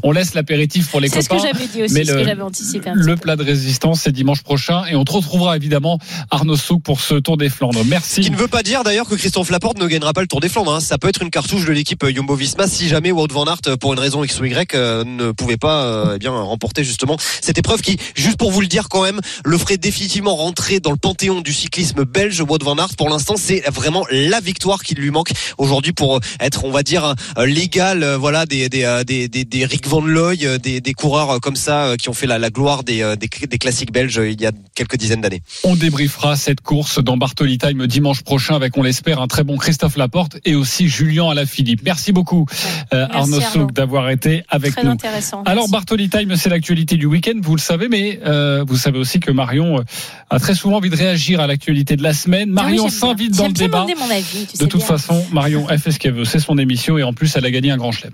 on 0.03 0.11
laisse 0.11 0.33
l'apéritif 0.33 0.89
pour 0.89 0.99
les 0.99 1.09
copains. 1.09 1.21
C'est 1.21 1.37
ce 1.37 1.43
que 1.43 1.47
j'avais 1.47 1.67
dit 1.67 1.83
aussi, 1.83 1.93
mais 1.93 2.03
ce 2.03 2.13
que 2.13 2.23
j'avais 2.23 2.41
anticipé. 2.41 2.91
le 2.93 3.15
plat 3.15 3.35
de 3.35 3.43
résistance, 3.43 4.01
c'est 4.01 4.11
dimanche 4.11 4.41
prochain, 4.41 4.85
et 4.85 4.95
on 4.95 5.03
te 5.03 5.11
retrouvera 5.11 5.55
évidemment 5.55 5.99
Arnaud 6.31 6.57
Souk 6.57 6.81
pour 6.81 6.99
ce 6.99 7.15
Tour 7.15 7.37
des 7.37 7.49
Flandres. 7.49 7.83
Merci. 7.85 8.15
Ce 8.15 8.21
qui 8.21 8.31
ne 8.31 8.37
veut 8.37 8.47
pas 8.47 8.63
dire 8.63 8.83
d'ailleurs 8.83 9.07
que 9.07 9.15
Christophe 9.15 9.51
Laporte 9.51 9.79
ne 9.79 9.87
gagnera 9.87 10.13
pas 10.13 10.21
le 10.21 10.27
Tour 10.27 10.39
des 10.39 10.49
Flandres. 10.49 10.73
Hein. 10.73 10.79
Ça 10.79 10.97
peut 10.97 11.09
être 11.09 11.21
une 11.21 11.29
cartouche 11.29 11.65
de 11.65 11.71
l'équipe 11.71 12.03
Jumbo-Visma 12.03 12.67
si 12.67 12.87
jamais 12.87 13.11
Wout 13.11 13.27
van 13.31 13.45
Aert, 13.45 13.77
pour 13.79 13.93
une 13.93 13.99
raison 13.99 14.23
X 14.23 14.39
ou 14.39 14.45
Y, 14.45 14.73
euh, 14.73 15.03
ne 15.03 15.31
pouvait 15.31 15.57
pas 15.57 15.83
euh, 15.83 16.13
eh 16.15 16.19
bien 16.19 16.31
remporter 16.31 16.83
justement 16.83 17.17
cette 17.41 17.57
épreuve 17.57 17.81
qui, 17.81 17.97
juste 18.15 18.37
pour 18.37 18.51
vous 18.51 18.61
le 18.61 18.67
dire 18.67 18.89
quand 18.89 19.03
même, 19.03 19.19
le 19.45 19.57
ferait 19.57 19.77
définitivement 19.77 20.35
rentrer 20.35 20.79
dans 20.79 20.91
le 20.91 20.97
panthéon 21.19 21.41
du 21.41 21.51
cyclisme 21.51 22.05
belge. 22.05 22.41
Wout 22.41 22.63
van 22.63 22.77
Aert, 22.77 22.95
pour 22.97 23.09
l'instant, 23.09 23.35
c'est 23.37 23.61
vraiment 23.69 24.05
la 24.09 24.39
victoire 24.39 24.81
qui 24.83 24.95
lui 24.95 25.11
manque 25.11 25.31
aujourd'hui 25.57 25.91
pour 25.91 26.17
euh, 26.17 26.19
être, 26.39 26.63
on 26.63 26.71
va 26.71 26.81
dire, 26.81 27.13
euh, 27.37 27.45
légal, 27.45 28.05
voilà, 28.15 28.45
des 28.45 28.69
des, 28.69 29.03
des, 29.05 29.27
des, 29.27 29.43
des 29.43 29.65
Rick 29.65 29.87
Van 29.87 30.01
Looy, 30.01 30.45
des, 30.59 30.79
des 30.79 30.93
coureurs 30.93 31.41
comme 31.41 31.55
ça 31.55 31.95
qui 31.99 32.07
ont 32.09 32.13
fait 32.13 32.27
la, 32.27 32.39
la 32.39 32.49
gloire 32.49 32.83
des, 32.83 33.15
des, 33.19 33.27
des 33.47 33.57
classiques 33.57 33.91
belges 33.91 34.21
il 34.23 34.39
y 34.39 34.45
a 34.45 34.51
quelques 34.75 34.95
dizaines 34.95 35.21
d'années. 35.21 35.41
On 35.63 35.75
débriefera 35.75 36.35
cette 36.35 36.61
course 36.61 37.03
dans 37.03 37.17
Bartoli 37.17 37.57
Time 37.57 37.85
dimanche 37.87 38.21
prochain 38.21 38.55
avec, 38.55 38.77
on 38.77 38.83
l'espère, 38.83 39.19
un 39.21 39.27
très 39.27 39.43
bon 39.43 39.57
Christophe 39.57 39.97
Laporte 39.97 40.37
et 40.45 40.55
aussi 40.55 40.87
Julien 40.87 41.29
Alaphilippe. 41.29 41.81
Merci 41.83 42.13
beaucoup 42.13 42.45
Arnaud 42.91 43.41
Souk 43.41 43.73
d'avoir 43.73 44.09
été 44.09 44.43
avec 44.47 44.73
très 44.73 44.83
nous. 44.83 44.91
Intéressant. 44.91 45.43
Alors 45.43 45.67
Bartoli 45.69 46.09
Time, 46.09 46.35
c'est 46.35 46.49
l'actualité 46.49 46.95
du 46.95 47.05
week-end, 47.05 47.39
vous 47.41 47.55
le 47.55 47.61
savez, 47.61 47.89
mais 47.89 48.19
euh, 48.25 48.63
vous 48.65 48.77
savez 48.77 48.99
aussi 48.99 49.19
que 49.19 49.31
Marion 49.31 49.79
euh, 49.79 49.83
a 50.29 50.39
très 50.39 50.55
souvent 50.55 50.77
envie 50.77 50.89
de 50.89 50.95
réagir 50.95 51.08
à 51.09 51.47
l'actualité 51.47 51.95
de 51.95 52.03
la 52.03 52.13
semaine. 52.13 52.53
Ah 52.57 52.63
Marion 52.63 52.89
s'invite 52.89 53.35
dans 53.35 53.47
le 53.47 53.53
débat. 53.53 53.85
Mon 53.97 54.11
avis, 54.11 54.47
de 54.59 54.65
toute 54.65 54.83
façon, 54.83 55.25
Marion, 55.31 55.67
elle 55.69 55.79
fait 55.79 55.91
ce 55.91 55.99
qu'elle 55.99 56.13
veut, 56.13 56.25
c'est 56.25 56.39
son 56.39 56.57
émission 56.57 56.97
et 56.97 57.03
en 57.03 57.13
plus, 57.13 57.35
elle 57.35 57.45
a 57.45 57.51
gagné 57.51 57.71
un 57.71 57.77
grand 57.77 57.91
chelem. 57.91 58.13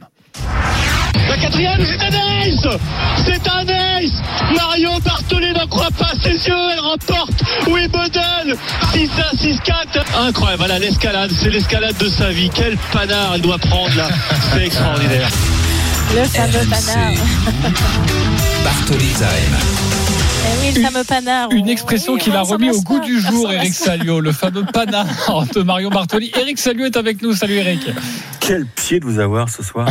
La 1.28 1.38
quatrième, 1.38 1.84
c'est 1.86 2.02
un 2.02 2.14
ace 2.14 2.78
C'est 3.26 3.48
un 3.50 3.68
ace 3.68 4.12
Marion 4.56 5.00
Bartoli 5.00 5.52
n'en 5.54 5.68
croit 5.68 5.92
pas 5.98 6.12
ses 6.24 6.48
yeux, 6.48 6.56
elle 6.74 6.80
remporte 6.80 7.44
Wimbledon 7.68 8.56
6 8.94 9.10
1 9.34 9.38
6 9.38 9.60
4 9.66 10.20
Incroyable, 10.28 10.60
voilà 10.60 10.80
l'escalade, 10.80 11.32
c'est 11.32 11.50
l'escalade 11.50 11.98
de 11.98 12.08
sa 12.08 12.30
vie. 12.32 12.50
Quel 12.54 12.78
panard 12.94 13.34
elle 13.36 13.42
doit 13.42 13.58
prendre 13.58 13.96
là, 13.96 14.08
c'est 14.54 14.66
extraordinaire. 14.66 15.30
Le 16.16 16.24
fameux 16.26 16.66
panard. 16.70 17.14
Bartoli 18.64 19.08
Time. 19.08 20.15
Eh 20.46 20.62
oui, 20.62 20.74
le 20.76 20.82
fameux 20.82 21.04
panard. 21.04 21.50
Une 21.52 21.70
expression 21.70 22.18
qu'il 22.18 22.36
a 22.36 22.42
remis 22.42 22.70
au 22.70 22.82
goût 22.82 23.00
du 23.00 23.20
jour, 23.20 23.52
Eric 23.52 23.74
Salio, 23.74 24.20
le 24.20 24.32
fameux 24.32 24.66
panard 24.66 25.08
de 25.56 25.62
Marion 25.64 25.90
Bartoli. 25.90 26.32
Eric 26.40 26.60
Salio 26.60 26.86
est 26.86 26.98
avec 26.98 27.22
nous. 27.22 27.34
Salut 27.34 27.56
Eric. 27.56 27.82
Quel 28.40 28.66
pied 28.66 29.00
de 29.00 29.06
vous 29.06 29.20
avoir 29.20 29.50
ce 29.50 29.64
soir. 29.64 29.90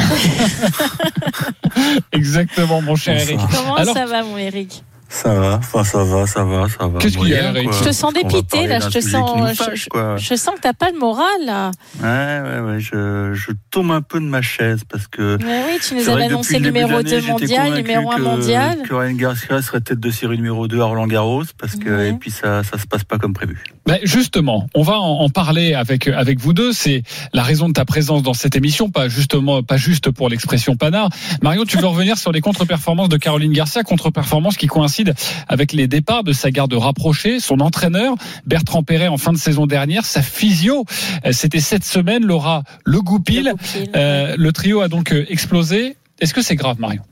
Exactement, 2.12 2.80
mon 2.80 2.94
cher 2.94 3.20
Eric. 3.20 3.40
Comment 3.50 3.92
ça 3.92 4.06
va, 4.06 4.22
mon 4.22 4.38
Eric 4.38 4.84
ça 5.14 5.32
va, 5.32 5.56
enfin 5.58 5.84
ça 5.84 6.02
va, 6.02 6.26
ça 6.26 6.42
va, 6.42 6.68
ça 6.68 6.88
va. 6.88 6.98
Qu'est-ce 6.98 7.16
qu'il 7.16 7.28
y 7.28 7.34
a, 7.34 7.54
Je 7.54 7.84
te 7.84 7.92
sens 7.92 8.12
dépité, 8.12 8.66
là. 8.66 8.80
Je 8.80 8.88
te 8.88 9.00
sens, 9.00 9.30
je, 9.52 10.16
je, 10.16 10.34
sens 10.34 10.54
que 10.56 10.60
t'as 10.60 10.72
pas 10.72 10.90
le 10.90 10.98
moral, 10.98 11.24
là. 11.44 11.70
Ouais, 12.02 12.40
ouais, 12.50 12.60
ouais. 12.60 12.80
Je, 12.80 13.32
je 13.32 13.52
tombe 13.70 13.92
un 13.92 14.02
peu 14.02 14.18
de 14.18 14.24
ma 14.24 14.42
chaise 14.42 14.82
parce 14.88 15.06
que. 15.06 15.38
Mais 15.40 15.64
oui, 15.68 15.78
tu 15.80 15.94
nous 15.94 16.08
avais 16.08 16.24
annoncé 16.24 16.58
numéro 16.58 17.00
2 17.00 17.20
mondial, 17.22 17.74
numéro 17.74 18.10
1 18.10 18.18
mondial. 18.18 18.82
Que 18.82 18.94
Ryan 18.94 19.14
Garcia 19.14 19.62
serait 19.62 19.80
tête 19.80 20.00
de 20.00 20.10
série 20.10 20.36
numéro 20.36 20.66
2 20.66 20.80
à 20.80 20.84
Roland 20.84 21.06
Garros 21.06 21.44
parce 21.60 21.76
que, 21.76 22.08
et 22.08 22.12
puis 22.14 22.32
ça, 22.32 22.64
ça 22.64 22.76
se 22.76 22.86
passe 22.86 23.04
pas 23.04 23.18
comme 23.18 23.34
prévu. 23.34 23.62
Ben 23.86 23.98
justement, 24.02 24.66
on 24.74 24.82
va 24.82 24.98
en, 24.98 25.28
parler 25.28 25.74
avec 25.74 26.08
avec 26.08 26.40
vous 26.40 26.54
deux. 26.54 26.72
C'est 26.72 27.04
la 27.32 27.44
raison 27.44 27.68
de 27.68 27.74
ta 27.74 27.84
présence 27.84 28.24
dans 28.24 28.34
cette 28.34 28.56
émission, 28.56 28.90
pas 28.90 29.08
justement, 29.08 29.62
pas 29.62 29.76
juste 29.76 30.10
pour 30.10 30.28
l'expression 30.28 30.74
panard. 30.74 31.10
Marion, 31.40 31.64
tu 31.64 31.78
veux 31.78 31.86
revenir 31.86 32.18
sur 32.18 32.32
les 32.32 32.40
contre-performances 32.40 33.08
de 33.08 33.16
Caroline 33.16 33.52
Garcia, 33.52 33.84
contre-performances 33.84 34.56
qui 34.56 34.66
coïncident 34.66 35.03
avec 35.48 35.72
les 35.72 35.88
départs 35.88 36.24
de 36.24 36.32
sa 36.32 36.50
garde 36.50 36.74
rapprochée, 36.74 37.40
son 37.40 37.60
entraîneur 37.60 38.14
Bertrand 38.46 38.82
Perret 38.82 39.08
en 39.08 39.16
fin 39.16 39.32
de 39.32 39.38
saison 39.38 39.66
dernière, 39.66 40.04
sa 40.04 40.22
physio. 40.22 40.84
Euh, 41.24 41.32
c'était 41.32 41.60
cette 41.60 41.84
semaine, 41.84 42.24
Laura 42.24 42.62
Le 42.84 43.00
Goupil. 43.00 43.54
Euh, 43.96 44.34
le 44.38 44.52
trio 44.52 44.80
a 44.80 44.88
donc 44.88 45.12
euh, 45.12 45.26
explosé. 45.28 45.96
Est-ce 46.20 46.34
que 46.34 46.42
c'est 46.42 46.56
grave, 46.56 46.78
Marion? 46.78 47.02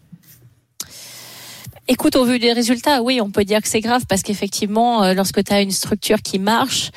Écoute, 1.92 2.16
au 2.16 2.24
vu 2.24 2.38
des 2.38 2.54
résultats, 2.54 3.02
oui, 3.02 3.20
on 3.20 3.30
peut 3.30 3.44
dire 3.44 3.60
que 3.60 3.68
c'est 3.68 3.82
grave 3.82 4.04
parce 4.08 4.22
qu'effectivement, 4.22 5.04
euh, 5.04 5.12
lorsque 5.12 5.44
tu 5.44 5.52
as 5.52 5.60
une 5.60 5.70
structure 5.70 6.22
qui 6.22 6.38
marche, 6.38 6.90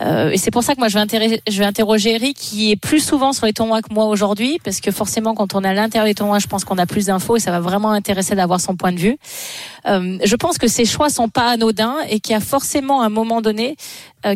euh, 0.00 0.30
et 0.30 0.38
c'est 0.38 0.50
pour 0.50 0.62
ça 0.62 0.74
que 0.74 0.80
moi 0.80 0.88
je 0.88 0.98
vais, 0.98 1.42
je 1.46 1.58
vais 1.58 1.66
interroger 1.66 2.14
Eric 2.14 2.34
qui 2.34 2.70
est 2.70 2.76
plus 2.76 3.00
souvent 3.00 3.34
sur 3.34 3.44
les 3.44 3.52
tournois 3.52 3.82
que 3.82 3.92
moi 3.92 4.06
aujourd'hui, 4.06 4.58
parce 4.64 4.80
que 4.80 4.90
forcément 4.90 5.34
quand 5.34 5.54
on 5.54 5.64
est 5.64 5.68
à 5.68 5.74
l'intérieur 5.74 6.06
des 6.06 6.14
tournois, 6.14 6.38
je 6.38 6.46
pense 6.46 6.64
qu'on 6.64 6.78
a 6.78 6.86
plus 6.86 7.04
d'infos 7.04 7.36
et 7.36 7.40
ça 7.40 7.50
va 7.50 7.60
vraiment 7.60 7.90
intéresser 7.90 8.36
d'avoir 8.36 8.58
son 8.58 8.74
point 8.74 8.92
de 8.92 8.98
vue. 8.98 9.18
Euh, 9.84 10.16
je 10.24 10.36
pense 10.36 10.56
que 10.56 10.66
ces 10.66 10.86
choix 10.86 11.10
sont 11.10 11.28
pas 11.28 11.50
anodins 11.50 11.96
et 12.08 12.18
qu'il 12.18 12.32
y 12.32 12.36
a 12.36 12.40
forcément 12.40 13.02
à 13.02 13.04
un 13.04 13.10
moment 13.10 13.42
donné 13.42 13.76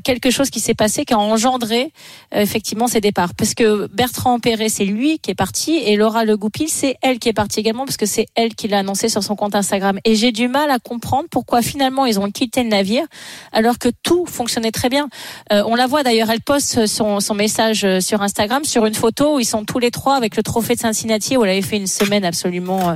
quelque 0.04 0.30
chose 0.30 0.50
qui 0.50 0.60
s'est 0.60 0.74
passé 0.74 1.04
qui 1.04 1.14
a 1.14 1.18
engendré 1.18 1.92
euh, 2.34 2.40
effectivement 2.40 2.86
ces 2.86 3.00
départs. 3.00 3.34
Parce 3.34 3.54
que 3.54 3.86
Bertrand 3.88 4.38
Perret, 4.38 4.68
c'est 4.68 4.84
lui 4.84 5.18
qui 5.18 5.30
est 5.30 5.34
parti 5.34 5.76
et 5.76 5.96
Laura 5.96 6.24
Le 6.24 6.36
Goupil, 6.36 6.68
c'est 6.68 6.96
elle 7.02 7.18
qui 7.18 7.28
est 7.28 7.32
partie 7.32 7.60
également 7.60 7.84
parce 7.84 7.96
que 7.96 8.06
c'est 8.06 8.26
elle 8.34 8.54
qui 8.54 8.68
l'a 8.68 8.78
annoncé 8.78 9.08
sur 9.08 9.22
son 9.22 9.36
compte 9.36 9.54
Instagram. 9.54 9.98
Et 10.04 10.14
j'ai 10.14 10.32
du 10.32 10.48
mal 10.48 10.70
à 10.70 10.78
comprendre 10.78 11.26
pourquoi 11.30 11.62
finalement 11.62 12.06
ils 12.06 12.20
ont 12.20 12.30
quitté 12.30 12.62
le 12.62 12.68
navire 12.68 13.04
alors 13.52 13.78
que 13.78 13.88
tout 14.02 14.26
fonctionnait 14.26 14.70
très 14.70 14.88
bien. 14.88 15.08
Euh, 15.52 15.62
on 15.66 15.74
la 15.74 15.86
voit 15.86 16.02
d'ailleurs, 16.02 16.30
elle 16.30 16.40
poste 16.40 16.86
son, 16.86 17.20
son 17.20 17.34
message 17.34 17.86
sur 18.00 18.22
Instagram 18.22 18.64
sur 18.64 18.86
une 18.86 18.94
photo 18.94 19.36
où 19.36 19.40
ils 19.40 19.44
sont 19.44 19.64
tous 19.64 19.78
les 19.78 19.90
trois 19.90 20.16
avec 20.16 20.36
le 20.36 20.42
trophée 20.42 20.74
de 20.74 20.80
Cincinnati 20.80 21.36
où 21.36 21.44
elle 21.44 21.50
avait 21.50 21.62
fait 21.62 21.76
une 21.76 21.86
semaine 21.86 22.24
absolument 22.24 22.94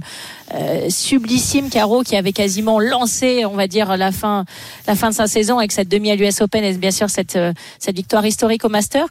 euh, 0.54 0.88
sublissime 0.90 1.70
Caro 1.70 2.02
qui 2.02 2.16
avait 2.16 2.32
quasiment 2.32 2.78
lancé, 2.78 3.44
on 3.44 3.54
va 3.54 3.66
dire, 3.66 3.96
la 3.96 4.12
fin, 4.12 4.44
la 4.86 4.94
fin 4.94 5.10
de 5.10 5.14
sa 5.14 5.26
saison 5.26 5.58
avec 5.58 5.72
cette 5.72 5.88
demi 5.88 6.10
à 6.10 6.16
l'US 6.16 6.40
Open 6.40 6.64
bien 6.76 6.90
sûr 6.90 7.10
cette, 7.10 7.36
euh, 7.36 7.52
cette 7.78 7.96
victoire 7.96 8.24
historique 8.24 8.64
au 8.64 8.68
Master. 8.68 9.06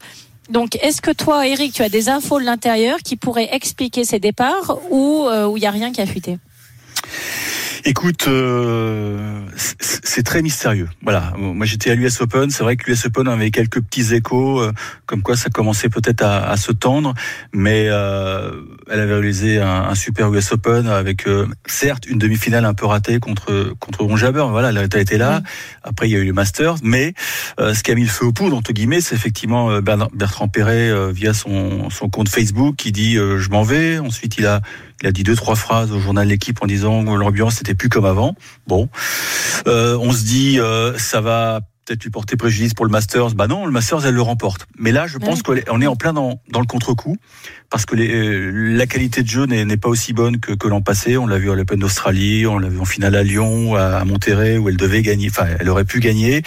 Donc, 0.50 0.76
est-ce 0.82 1.02
que 1.02 1.12
toi, 1.12 1.48
Eric, 1.48 1.74
tu 1.74 1.82
as 1.82 1.90
des 1.90 2.08
infos 2.10 2.40
de 2.40 2.46
l'intérieur 2.46 3.00
qui 3.00 3.16
pourraient 3.16 3.50
expliquer 3.52 4.06
ces 4.06 4.20
départs 4.20 4.78
ou 4.92 5.26
euh, 5.28 5.52
il 5.56 5.60
n'y 5.60 5.66
a 5.66 5.72
rien 5.72 5.92
qui 5.92 6.02
a 6.02 6.06
fuité? 6.06 6.38
Écoute, 7.88 8.25
euh, 8.27 9.42
c'est 9.56 10.24
très 10.24 10.42
mystérieux. 10.42 10.89
Voilà, 11.04 11.34
moi 11.38 11.68
j'étais 11.68 11.92
à 11.92 11.96
l'US 11.96 12.20
Open. 12.20 12.50
C'est 12.50 12.63
vrai 12.63 12.77
que 12.77 12.89
l'US 12.89 13.06
Open 13.06 13.27
avait 13.27 13.51
quelques 13.51 13.80
petits 13.80 14.15
échos, 14.15 14.60
euh, 14.60 14.72
comme 15.06 15.22
quoi 15.22 15.36
ça 15.36 15.51
commençait 15.51 15.89
peut-être 15.89 16.24
à, 16.24 16.50
à, 16.50 16.58
se 16.58 16.72
tendre, 16.72 17.13
mais 17.54 17.86
euh, 17.89 18.50
elle 18.89 19.01
avait 19.01 19.13
réalisé 19.13 19.62
un, 19.62 19.84
un, 19.84 19.94
super 19.94 20.34
US 20.34 20.51
Open 20.54 20.88
avec 20.88 21.27
certes 21.68 22.08
une 22.08 22.18
demi-finale 22.18 22.65
un 22.65 22.74
peu 22.74 22.88
ratée 22.88 23.20
contre 23.20 23.75
contre 23.80 24.04
Ron 24.04 24.18
Jabber. 24.18 24.48
Voilà, 24.50 24.70
elle 24.70 24.80
a 24.80 25.00
été 25.00 25.20
là. 25.20 25.44
Après 25.84 26.10
il 26.10 26.12
y 26.12 26.15
a 26.15 26.20
eu 26.20 26.25
le 26.25 26.34
Masters, 26.34 26.77
mais 26.82 27.13
ce 27.60 27.84
qui 27.84 27.92
a 27.92 27.96
mis 27.96 28.04
le 28.04 28.10
feu 28.10 28.25
au 28.25 28.34
poudre 28.34 28.58
entre 28.58 28.74
guillemets, 28.74 29.01
c'est 29.01 29.13
effectivement 29.13 29.80
Bertrand 29.80 30.48
Perret 30.48 31.12
via 31.12 31.36
son 31.36 31.92
son 31.92 32.10
compte 32.10 32.30
Facebook 32.30 32.77
qui 32.77 32.92
dit 32.92 33.13
je 33.15 33.50
m'en 33.51 33.62
vais. 33.62 34.00
Ensuite 34.00 34.38
il 34.39 34.48
a 34.48 34.62
Il 35.04 35.08
a 35.08 35.12
dit 35.12 35.24
deux 35.24 35.36
trois 35.36 35.56
phrases 35.56 35.92
au 35.92 36.00
journal 36.00 36.27
L'équipe 36.27 36.58
en 36.63 36.65
disant 36.65 37.06
que 37.06 37.12
l'ambiance 37.12 37.58
n'était 37.58 37.75
plus 37.75 37.89
comme 37.89 38.05
avant. 38.05 38.36
Bon, 38.67 38.89
euh, 39.67 39.98
on 40.00 40.12
se 40.12 40.24
dit 40.24 40.60
euh, 40.60 40.98
ça 40.98 41.22
va 41.22 41.62
peut-être 41.86 42.03
lui 42.03 42.10
porter 42.10 42.36
préjudice 42.36 42.74
pour 42.74 42.86
le 42.86 42.91
Masters. 42.91 43.36
Bah 43.36 43.48
non, 43.48 43.65
le 43.65 43.72
Masters, 43.72 44.05
elle 44.05 44.15
le 44.15 44.22
remporte. 44.22 44.65
Mais 44.77 44.91
là, 44.91 45.05
je 45.08 45.17
pense 45.17 45.44
qu'on 45.44 45.82
est 45.82 45.88
en 45.88 45.96
plein 45.96 46.13
dans, 46.13 46.41
dans 46.50 46.60
le 46.60 46.65
contre-coup, 46.65 47.15
parce 47.70 47.86
que 47.86 47.96
les, 47.96 48.12
euh, 48.12 48.50
la 48.75 48.88
qualité 48.88 49.22
de 49.22 49.27
jeu 49.27 49.46
n'est 49.46 49.77
pas 49.77 49.89
aussi 49.89 50.12
bonne 50.13 50.39
que, 50.39 50.53
que 50.53 50.67
l'an 50.67 50.82
passé. 50.82 51.17
On 51.17 51.27
l'a 51.27 51.38
vu 51.38 51.51
à 51.51 51.55
l'Open 51.55 51.79
d'Australie, 51.79 52.48
on 52.48 52.58
l'a 52.58 52.70
vu 52.70 52.79
en 52.79 52.86
finale 52.86 53.15
à 53.15 53.24
Lyon, 53.24 53.75
à, 53.75 54.03
Monterrey, 54.03 54.58
où 54.58 54.67
elle 54.70 54.77
devait 54.77 55.03
gagner, 55.03 55.29
enfin, 55.29 55.46
elle 55.60 55.70
aurait 55.70 55.86
pu 55.86 56.00
gagner. 56.00 56.41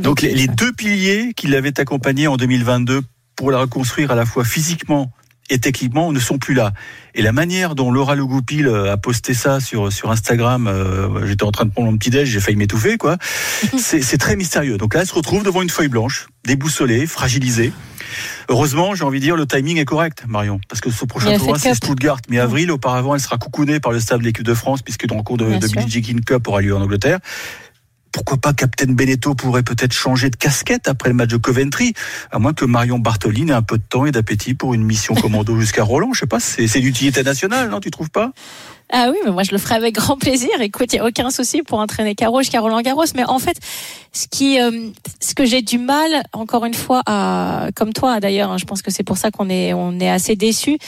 Donc 0.00 0.22
les, 0.22 0.32
les 0.32 0.46
deux 0.46 0.72
piliers 0.72 1.32
qui 1.34 1.48
l'avaient 1.48 1.80
accompagnée 1.80 2.28
en 2.28 2.36
2022 2.36 3.02
pour 3.34 3.50
la 3.50 3.58
reconstruire 3.58 4.10
à 4.10 4.14
la 4.14 4.26
fois 4.26 4.44
physiquement 4.44 5.12
et 5.50 5.58
techniquement 5.58 6.12
ne 6.12 6.20
sont 6.20 6.38
plus 6.38 6.54
là. 6.54 6.72
Et 7.14 7.22
la 7.22 7.32
manière 7.32 7.74
dont 7.74 7.90
Laura 7.90 8.14
Le 8.14 8.26
Goupil 8.26 8.66
euh, 8.66 8.92
a 8.92 8.96
posté 8.96 9.34
ça 9.34 9.60
sur 9.60 9.92
sur 9.92 10.10
Instagram, 10.10 10.66
euh, 10.66 11.26
j'étais 11.26 11.44
en 11.44 11.52
train 11.52 11.64
de 11.64 11.70
prendre 11.70 11.90
mon 11.90 11.96
petit 11.96 12.10
déj, 12.10 12.28
j'ai 12.28 12.40
failli 12.40 12.56
m'étouffer 12.56 12.96
quoi. 12.98 13.16
C'est 13.78 14.18
très 14.18 14.36
mystérieux. 14.36 14.78
Donc 14.78 14.94
là, 14.94 15.00
elle 15.00 15.06
se 15.06 15.14
retrouve 15.14 15.42
devant 15.42 15.62
une 15.62 15.70
feuille 15.70 15.88
blanche, 15.88 16.28
déboussolée, 16.44 17.06
fragilisée. 17.06 17.72
Heureusement, 18.48 18.94
j'ai 18.94 19.04
envie 19.04 19.18
de 19.18 19.24
dire, 19.24 19.36
le 19.36 19.46
timing 19.46 19.76
est 19.76 19.84
correct, 19.84 20.24
Marion, 20.26 20.60
parce 20.68 20.80
que 20.80 20.90
ce 20.90 21.04
prochain 21.04 21.36
tournoi, 21.36 21.58
c'est 21.58 21.74
Stuttgart, 21.74 22.18
mi-avril. 22.30 22.70
Auparavant, 22.70 23.14
elle 23.14 23.20
sera 23.20 23.36
coucounée 23.36 23.80
par 23.80 23.92
le 23.92 24.00
staff 24.00 24.18
de 24.18 24.24
l'équipe 24.24 24.44
de 24.44 24.54
France, 24.54 24.80
puisque 24.80 25.02
le 25.02 25.22
cours 25.22 25.36
de, 25.36 25.44
de 25.44 25.66
Billie 25.66 25.90
Jean 25.90 26.20
Cup 26.24 26.48
aura 26.48 26.62
lieu 26.62 26.74
en 26.74 26.80
Angleterre 26.80 27.18
pourquoi 28.12 28.38
pas 28.38 28.52
Captain 28.52 28.92
Beneteau 28.92 29.34
pourrait 29.34 29.62
peut-être 29.62 29.92
changer 29.92 30.30
de 30.30 30.36
casquette 30.36 30.88
après 30.88 31.08
le 31.08 31.14
match 31.14 31.30
de 31.30 31.36
Coventry, 31.36 31.94
à 32.30 32.38
moins 32.38 32.52
que 32.52 32.64
Marion 32.64 32.98
Bartoli 32.98 33.48
ait 33.48 33.52
un 33.52 33.62
peu 33.62 33.78
de 33.78 33.82
temps 33.82 34.06
et 34.06 34.10
d'appétit 34.10 34.54
pour 34.54 34.74
une 34.74 34.84
mission 34.84 35.14
commando 35.20 35.58
jusqu'à 35.58 35.84
Roland. 35.84 36.12
Je 36.12 36.20
sais 36.20 36.26
pas, 36.26 36.40
c'est 36.40 36.80
d'utilité 36.80 37.22
nationale, 37.22 37.70
non 37.70 37.80
Tu 37.80 37.90
trouves 37.90 38.10
pas? 38.10 38.32
Ah 38.90 39.08
oui, 39.10 39.18
mais 39.24 39.30
moi 39.30 39.42
je 39.42 39.52
le 39.52 39.58
ferai 39.58 39.74
avec 39.74 39.94
grand 39.94 40.16
plaisir. 40.16 40.48
Écoute, 40.60 40.92
il 40.92 40.96
n'y 40.96 41.00
a 41.00 41.06
aucun 41.06 41.30
souci 41.30 41.62
pour 41.62 41.78
entraîner 41.78 42.14
Caro 42.14 42.40
jusqu'à 42.40 42.60
Roland 42.60 42.80
Garros. 42.80 43.04
Mais 43.14 43.24
en 43.24 43.38
fait, 43.38 43.58
ce 44.12 44.26
qui, 44.28 44.60
euh, 44.60 44.90
ce 45.20 45.34
que 45.34 45.44
j'ai 45.44 45.60
du 45.60 45.78
mal, 45.78 46.22
encore 46.32 46.64
une 46.64 46.74
fois, 46.74 47.02
à, 47.06 47.68
comme 47.74 47.92
toi 47.92 48.18
d'ailleurs, 48.20 48.50
hein, 48.50 48.58
je 48.58 48.64
pense 48.64 48.80
que 48.80 48.90
c'est 48.90 49.02
pour 49.02 49.18
ça 49.18 49.30
qu'on 49.30 49.50
est, 49.50 49.74
on 49.74 50.00
est 50.00 50.08
assez 50.08 50.36
déçus, 50.36 50.78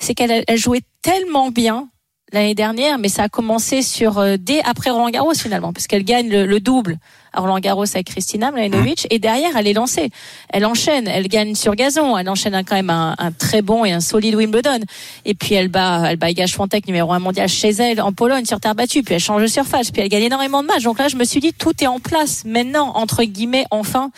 c'est 0.00 0.14
qu'elle 0.14 0.44
jouait 0.56 0.82
tellement 1.02 1.50
bien 1.50 1.88
l'année 2.32 2.54
dernière, 2.54 2.98
mais 2.98 3.08
ça 3.08 3.24
a 3.24 3.28
commencé 3.28 3.82
sur 3.82 4.18
euh, 4.18 4.36
dès 4.38 4.60
après 4.64 4.90
Roland 4.90 5.10
Garros 5.10 5.34
finalement, 5.34 5.72
parce 5.72 5.86
qu'elle 5.86 6.04
gagne 6.04 6.28
le, 6.28 6.60
double 6.60 6.98
à 7.32 7.40
Roland 7.40 7.58
Garros 7.58 7.84
avec 7.94 8.06
Kristina 8.06 8.50
Mladenovic, 8.50 9.06
et 9.10 9.18
derrière 9.18 9.56
elle 9.56 9.66
est 9.66 9.72
lancée, 9.72 10.10
elle 10.48 10.64
enchaîne, 10.64 11.06
elle 11.06 11.28
gagne 11.28 11.54
sur 11.54 11.74
gazon, 11.74 12.16
elle 12.16 12.28
enchaîne 12.28 12.60
quand 12.64 12.76
même 12.76 12.90
un, 12.90 13.14
très 13.38 13.62
bon 13.62 13.84
et 13.84 13.92
un 13.92 14.00
solide 14.00 14.34
Wimbledon, 14.34 14.80
et 15.24 15.34
puis 15.34 15.54
elle 15.54 15.68
bat, 15.68 16.10
elle 16.10 16.16
bat 16.16 16.30
Iga 16.30 16.46
Swiatek 16.46 16.86
numéro 16.86 17.12
un 17.12 17.18
mondial 17.18 17.48
chez 17.48 17.70
elle 17.70 18.00
en 18.00 18.12
Pologne 18.12 18.44
sur 18.44 18.60
terre 18.60 18.74
battue, 18.74 19.02
puis 19.02 19.14
elle 19.14 19.20
change 19.20 19.42
de 19.42 19.46
surface, 19.46 19.90
puis 19.90 20.02
elle 20.02 20.08
gagne 20.08 20.24
énormément 20.24 20.62
de 20.62 20.68
matchs. 20.68 20.84
Donc 20.84 20.98
là 20.98 21.08
je 21.08 21.16
me 21.16 21.24
suis 21.24 21.40
dit 21.40 21.52
tout 21.52 21.72
est 21.82 21.86
en 21.86 22.00
place 22.00 22.44
maintenant 22.44 22.92
entre 22.94 23.22
guillemets 23.24 23.66
enfin 23.70 24.10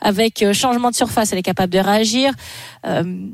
avec 0.00 0.42
euh, 0.42 0.52
changement 0.52 0.90
de 0.90 0.96
surface, 0.96 1.32
elle 1.32 1.38
est 1.38 1.42
capable 1.42 1.72
de 1.72 1.78
réagir. 1.78 2.32
Euh, 2.86 3.28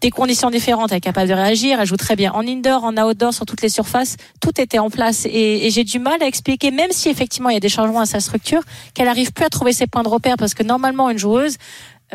des 0.00 0.10
conditions 0.10 0.50
différentes, 0.50 0.92
elle 0.92 0.98
est 0.98 1.00
capable 1.00 1.28
de 1.28 1.34
réagir, 1.34 1.80
elle 1.80 1.86
joue 1.86 1.96
très 1.96 2.16
bien 2.16 2.32
en 2.32 2.46
indoor, 2.46 2.84
en 2.84 2.96
outdoor, 2.96 3.32
sur 3.32 3.46
toutes 3.46 3.62
les 3.62 3.68
surfaces, 3.68 4.16
tout 4.40 4.60
était 4.60 4.78
en 4.78 4.90
place 4.90 5.26
et, 5.26 5.70
j'ai 5.70 5.84
du 5.84 5.98
mal 5.98 6.22
à 6.22 6.26
expliquer, 6.26 6.70
même 6.70 6.90
si 6.90 7.08
effectivement 7.08 7.48
il 7.48 7.54
y 7.54 7.56
a 7.56 7.60
des 7.60 7.68
changements 7.68 8.00
à 8.00 8.06
sa 8.06 8.20
structure, 8.20 8.62
qu'elle 8.94 9.08
arrive 9.08 9.32
plus 9.32 9.44
à 9.44 9.48
trouver 9.48 9.72
ses 9.72 9.86
points 9.86 10.02
de 10.02 10.08
repère 10.08 10.36
parce 10.36 10.54
que 10.54 10.62
normalement 10.62 11.10
une 11.10 11.18
joueuse, 11.18 11.56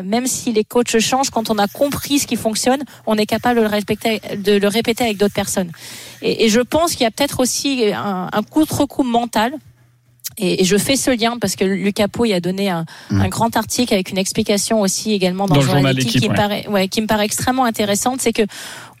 même 0.02 0.26
si 0.26 0.52
les 0.52 0.64
coachs 0.64 0.98
changent, 0.98 1.30
quand 1.30 1.50
on 1.50 1.58
a 1.58 1.68
compris 1.68 2.18
ce 2.18 2.26
qui 2.26 2.36
fonctionne, 2.36 2.82
on 3.06 3.18
est 3.18 3.26
capable 3.26 3.56
de 3.56 3.62
le, 3.62 3.68
respecter, 3.68 4.20
de 4.36 4.56
le 4.56 4.68
répéter 4.68 5.04
avec 5.04 5.18
d'autres 5.18 5.34
personnes. 5.34 5.70
Et, 6.22 6.48
je 6.48 6.60
pense 6.60 6.92
qu'il 6.92 7.02
y 7.02 7.06
a 7.06 7.10
peut-être 7.10 7.40
aussi 7.40 7.92
un, 7.92 8.28
un 8.32 8.42
contre-coup 8.42 9.02
mental 9.02 9.52
et, 10.42 10.64
je 10.64 10.76
fais 10.76 10.96
ce 10.96 11.10
lien 11.10 11.36
parce 11.40 11.56
que 11.56 11.64
Lucas 11.64 12.08
Pouille 12.08 12.32
a 12.32 12.40
donné 12.40 12.68
un, 12.68 12.84
mm. 13.10 13.20
un, 13.20 13.28
grand 13.28 13.56
article 13.56 13.94
avec 13.94 14.10
une 14.10 14.18
explication 14.18 14.80
aussi 14.80 15.12
également 15.12 15.46
dans, 15.46 15.54
le 15.54 15.60
journal 15.60 15.96
qui, 15.96 16.28
me 16.28 16.34
paraît, 16.34 16.66
ouais, 16.68 16.88
qui 16.88 17.00
me 17.00 17.06
paraît 17.06 17.24
extrêmement 17.24 17.64
intéressante. 17.64 18.20
C'est 18.20 18.32
que 18.32 18.42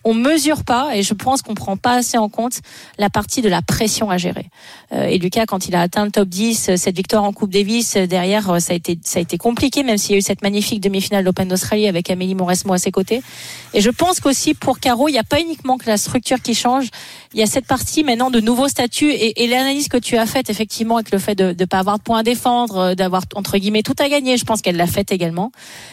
on 0.04 0.14
mesure 0.14 0.64
pas, 0.64 0.96
et 0.96 1.02
je 1.02 1.14
pense 1.14 1.42
qu'on 1.42 1.54
prend 1.54 1.76
pas 1.76 1.94
assez 1.94 2.18
en 2.18 2.28
compte 2.28 2.60
la 2.98 3.10
partie 3.10 3.42
de 3.42 3.48
la 3.48 3.62
pression 3.62 4.10
à 4.10 4.18
gérer. 4.18 4.48
Euh, 4.92 5.04
et 5.04 5.18
Lucas, 5.18 5.46
quand 5.46 5.68
il 5.68 5.74
a 5.74 5.80
atteint 5.80 6.04
le 6.04 6.10
top 6.10 6.28
10, 6.28 6.68
euh, 6.68 6.76
cette 6.76 6.96
victoire 6.96 7.24
en 7.24 7.32
Coupe 7.32 7.50
Davis, 7.50 7.96
euh, 7.96 8.06
derrière, 8.06 8.60
ça 8.60 8.72
a 8.72 8.76
été, 8.76 8.98
ça 9.04 9.18
a 9.18 9.22
été 9.22 9.38
compliqué, 9.38 9.82
même 9.82 9.98
s'il 9.98 10.12
y 10.12 10.14
a 10.14 10.18
eu 10.18 10.22
cette 10.22 10.42
magnifique 10.42 10.80
demi-finale 10.80 11.24
d'Open 11.24 11.48
d'Australie 11.48 11.86
avec 11.86 12.10
Amélie 12.10 12.34
Mauresmo 12.34 12.72
à 12.72 12.78
ses 12.78 12.90
côtés. 12.90 13.22
Et 13.74 13.80
je 13.80 13.90
pense 13.90 14.20
qu'aussi 14.20 14.54
pour 14.54 14.80
Caro, 14.80 15.08
il 15.08 15.12
n'y 15.12 15.18
a 15.18 15.24
pas 15.24 15.40
uniquement 15.40 15.78
que 15.78 15.88
la 15.88 15.96
structure 15.96 16.40
qui 16.40 16.54
change, 16.54 16.88
il 17.32 17.40
y 17.40 17.42
a 17.42 17.46
cette 17.46 17.66
partie 17.66 18.04
maintenant 18.04 18.30
de 18.30 18.40
nouveaux 18.40 18.68
statuts 18.68 19.10
et, 19.10 19.44
et 19.44 19.46
l'analyse 19.46 19.88
que 19.88 19.96
tu 19.96 20.16
as 20.16 20.26
faite 20.26 20.50
effectivement 20.50 20.96
avec 20.96 21.12
le 21.12 21.18
fait 21.18 21.34
de 21.34 21.54
ne 21.58 21.64
pas 21.64 21.78
avoir 21.78 21.98
de 21.98 22.02
points 22.02 22.18
à 22.18 22.22
défendre, 22.22 22.94
d'avoir 22.94 23.22
entre 23.34 23.56
guillemets 23.58 23.82
tout 23.82 23.94
à 23.98 24.08
gagner, 24.08 24.36
je 24.36 24.44
pense 24.44 24.62
qu'elle 24.62 24.76
l'a 24.76 24.86
fait 24.86 25.12
également, 25.12 25.52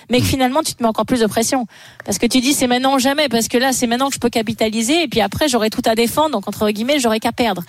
mais 0.10 0.20
que 0.20 0.26
finalement 0.26 0.64
tu 0.64 0.74
te 0.74 0.84
mets 0.84 0.90
encore 0.90 1.06
plus 1.06 1.20
de 1.20 1.28
pression 1.28 1.66
parce 2.06 2.18
que 2.18 2.26
tu 2.26 2.42
dis 2.42 2.54
c'est 2.54 2.68
maintenant 2.68 2.98
jamais, 2.98 3.30
parce 3.30 3.48
que 3.48 3.58
là 3.58 3.72
c'est 3.72 3.88
maintenant 3.88 3.99
que 4.08 4.16
je 4.16 4.20
peux 4.20 4.30
capitaliser 4.30 5.04
et 5.04 5.08
puis 5.08 5.22
après 5.22 5.48
j'aurai 5.48 5.70
tout 5.70 5.82
à 5.86 5.96
défendre, 5.96 6.32
donc 6.32 6.48
entre 6.48 6.70
guillemets 6.72 7.00
j'aurai 7.00 7.20
qu'à 7.20 7.32
perdre. 7.32 7.64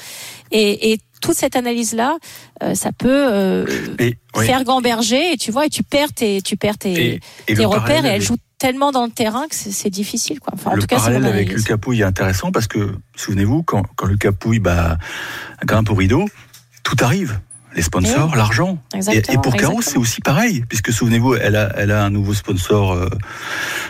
Et, 0.51 0.93
et 0.93 1.01
toute 1.21 1.35
cette 1.35 1.57
analyse 1.57 1.95
là, 1.95 2.17
euh, 2.63 2.75
ça 2.75 2.93
peut 2.93 3.09
euh, 3.09 3.67
faire 4.37 4.65
gamberger 4.65 5.33
et 5.33 5.37
tu 5.37 5.51
vois 5.51 5.67
et 5.67 5.71
tu 5.71 5.83
perds 5.83 6.13
tes 6.13 6.41
tu 6.43 6.57
perds 6.57 6.79
tes, 6.79 7.21
tes 7.47 7.65
repères 7.65 8.07
et 8.07 8.11
elle 8.11 8.23
joue 8.23 8.37
tellement 8.59 8.93
dans 8.93 9.07
le 9.07 9.11
terrain 9.11 9.47
que 9.49 9.55
c'est 9.55 9.91
difficile 9.91 10.39
quoi. 10.39 10.53
Enfin, 10.55 10.71
en 10.71 10.75
le 10.75 10.83
tout 10.83 10.87
cas, 10.87 10.97
parallèle 10.97 11.27
avec 11.27 11.53
Lucas 11.53 11.79
Pouille 11.79 12.03
est 12.03 12.05
intéressant 12.05 12.53
parce 12.53 12.67
que 12.67 12.93
souvenez-vous 13.17 13.63
quand 13.63 13.83
quand 13.97 14.07
Lucas 14.07 14.33
Pouille 14.33 14.61
bah 14.61 14.99
grimpe 15.65 15.91
au 15.91 15.95
rideau, 15.95 16.27
tout 16.83 16.97
arrive 17.01 17.41
les 17.75 17.83
sponsors, 17.83 18.35
l'argent. 18.35 18.79
Et, 19.13 19.23
pour 19.43 19.55
Caro, 19.55 19.81
c'est 19.83 19.97
aussi 19.97 20.21
pareil, 20.21 20.65
puisque 20.69 20.93
souvenez-vous, 20.93 21.37
elle 21.37 21.57
a, 21.57 21.73
elle 21.77 21.93
a 21.93 22.05
un 22.05 22.11
nouveau 22.11 22.35
sponsor 22.35 22.93
euh, 22.93 23.09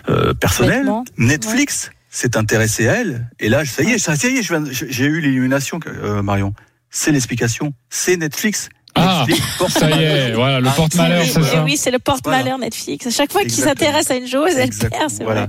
euh 0.08 0.34
personnel, 0.34 0.86
Netflix. 1.16 1.90
S'est 2.10 2.36
intéressé 2.36 2.88
à 2.88 3.00
elle. 3.00 3.30
Et 3.38 3.48
là, 3.48 3.64
ça 3.64 3.82
y 3.82 3.92
est, 3.92 3.98
ça, 3.98 4.14
y 4.14 4.38
est, 4.38 4.72
j'ai 4.72 5.06
eu 5.06 5.20
l'illumination, 5.20 5.80
euh, 5.86 6.22
Marion. 6.22 6.52
C'est 6.90 7.12
l'explication. 7.12 7.72
C'est 7.88 8.16
Netflix. 8.16 8.68
Ah, 9.00 9.26
ça 9.68 9.90
y 9.90 10.02
est, 10.02 10.32
voilà, 10.32 10.60
le 10.60 10.68
ah, 10.68 10.72
porte-malheur, 10.72 11.24
c'est 11.24 11.42
ça. 11.42 11.64
Oui, 11.64 11.76
c'est 11.76 11.90
le 11.90 11.98
porte-malheur 11.98 12.58
Netflix. 12.58 13.06
À 13.06 13.10
chaque 13.10 13.32
fois 13.32 13.42
qu'ils 13.42 13.52
s'intéressent 13.52 14.10
à 14.10 14.16
une 14.16 14.26
chose, 14.26 14.52
elle 14.56 14.70
perd, 14.70 15.10
c'est 15.10 15.24
voilà. 15.24 15.42
vrai. 15.42 15.48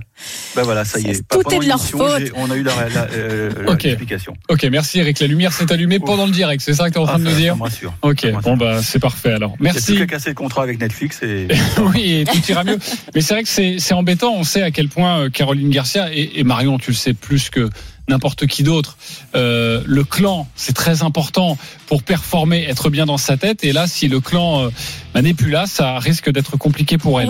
Ben 0.55 0.63
voilà, 0.63 0.85
ça 0.85 0.99
y 0.99 1.09
est. 1.09 1.27
Tout 1.27 1.43
est 1.53 1.59
de 1.59 1.67
leur 1.67 1.83
faute. 1.83 2.31
On 2.35 2.49
a 2.49 2.55
eu 2.55 2.63
l'explication. 2.63 4.33
La, 4.49 4.53
ok, 4.53 4.63
merci 4.71 4.99
Eric. 4.99 5.19
La 5.19 5.27
lumière 5.27 5.53
s'est 5.53 5.71
allumée 5.71 5.99
pendant 5.99 6.25
le 6.25 6.31
direct, 6.31 6.61
c'est 6.63 6.73
ça 6.73 6.87
que 6.89 6.93
tu 6.93 6.99
es 6.99 7.01
en 7.01 7.05
train 7.05 7.19
de 7.19 7.23
nous 7.23 7.35
dire 7.35 7.55
sûr. 7.71 7.93
Ok, 8.01 8.27
bon 8.43 8.57
bah 8.57 8.81
c'est 8.83 8.99
parfait 8.99 9.33
alors. 9.33 9.55
Merci. 9.59 9.93
Plus 9.93 9.99
qu'à 9.99 10.15
casser 10.15 10.29
le 10.29 10.35
contrat 10.35 10.63
avec 10.63 10.79
Netflix 10.79 11.21
et. 11.23 11.47
oui, 11.93 12.25
tout 12.31 12.51
ira 12.51 12.63
mieux. 12.63 12.79
Mais 13.15 13.21
c'est 13.21 13.33
vrai 13.33 13.43
que 13.43 13.49
c'est 13.49 13.93
embêtant. 13.93 14.33
On 14.35 14.43
sait 14.43 14.61
à 14.61 14.71
quel 14.71 14.89
point 14.89 15.21
euh, 15.21 15.29
Caroline 15.29 15.69
Garcia 15.69 16.09
et 16.13 16.43
Marion, 16.43 16.77
tu 16.77 16.91
le 16.91 16.95
sais 16.95 17.13
plus 17.13 17.49
que 17.49 17.69
n'importe 18.11 18.47
qui 18.47 18.63
d'autre. 18.63 18.97
Euh, 19.35 19.81
le 19.85 20.03
clan, 20.03 20.47
c'est 20.55 20.73
très 20.73 21.03
important 21.03 21.57
pour 21.87 22.03
performer, 22.03 22.63
être 22.63 22.89
bien 22.89 23.05
dans 23.05 23.17
sa 23.17 23.37
tête. 23.37 23.63
Et 23.63 23.73
là, 23.73 23.87
si 23.87 24.07
le 24.07 24.19
clan 24.19 24.69
euh, 25.15 25.21
n'est 25.21 25.33
plus 25.33 25.49
là, 25.49 25.65
ça 25.65 25.99
risque 25.99 26.29
d'être 26.29 26.57
compliqué 26.57 26.97
pour 26.97 27.19
elle. 27.19 27.29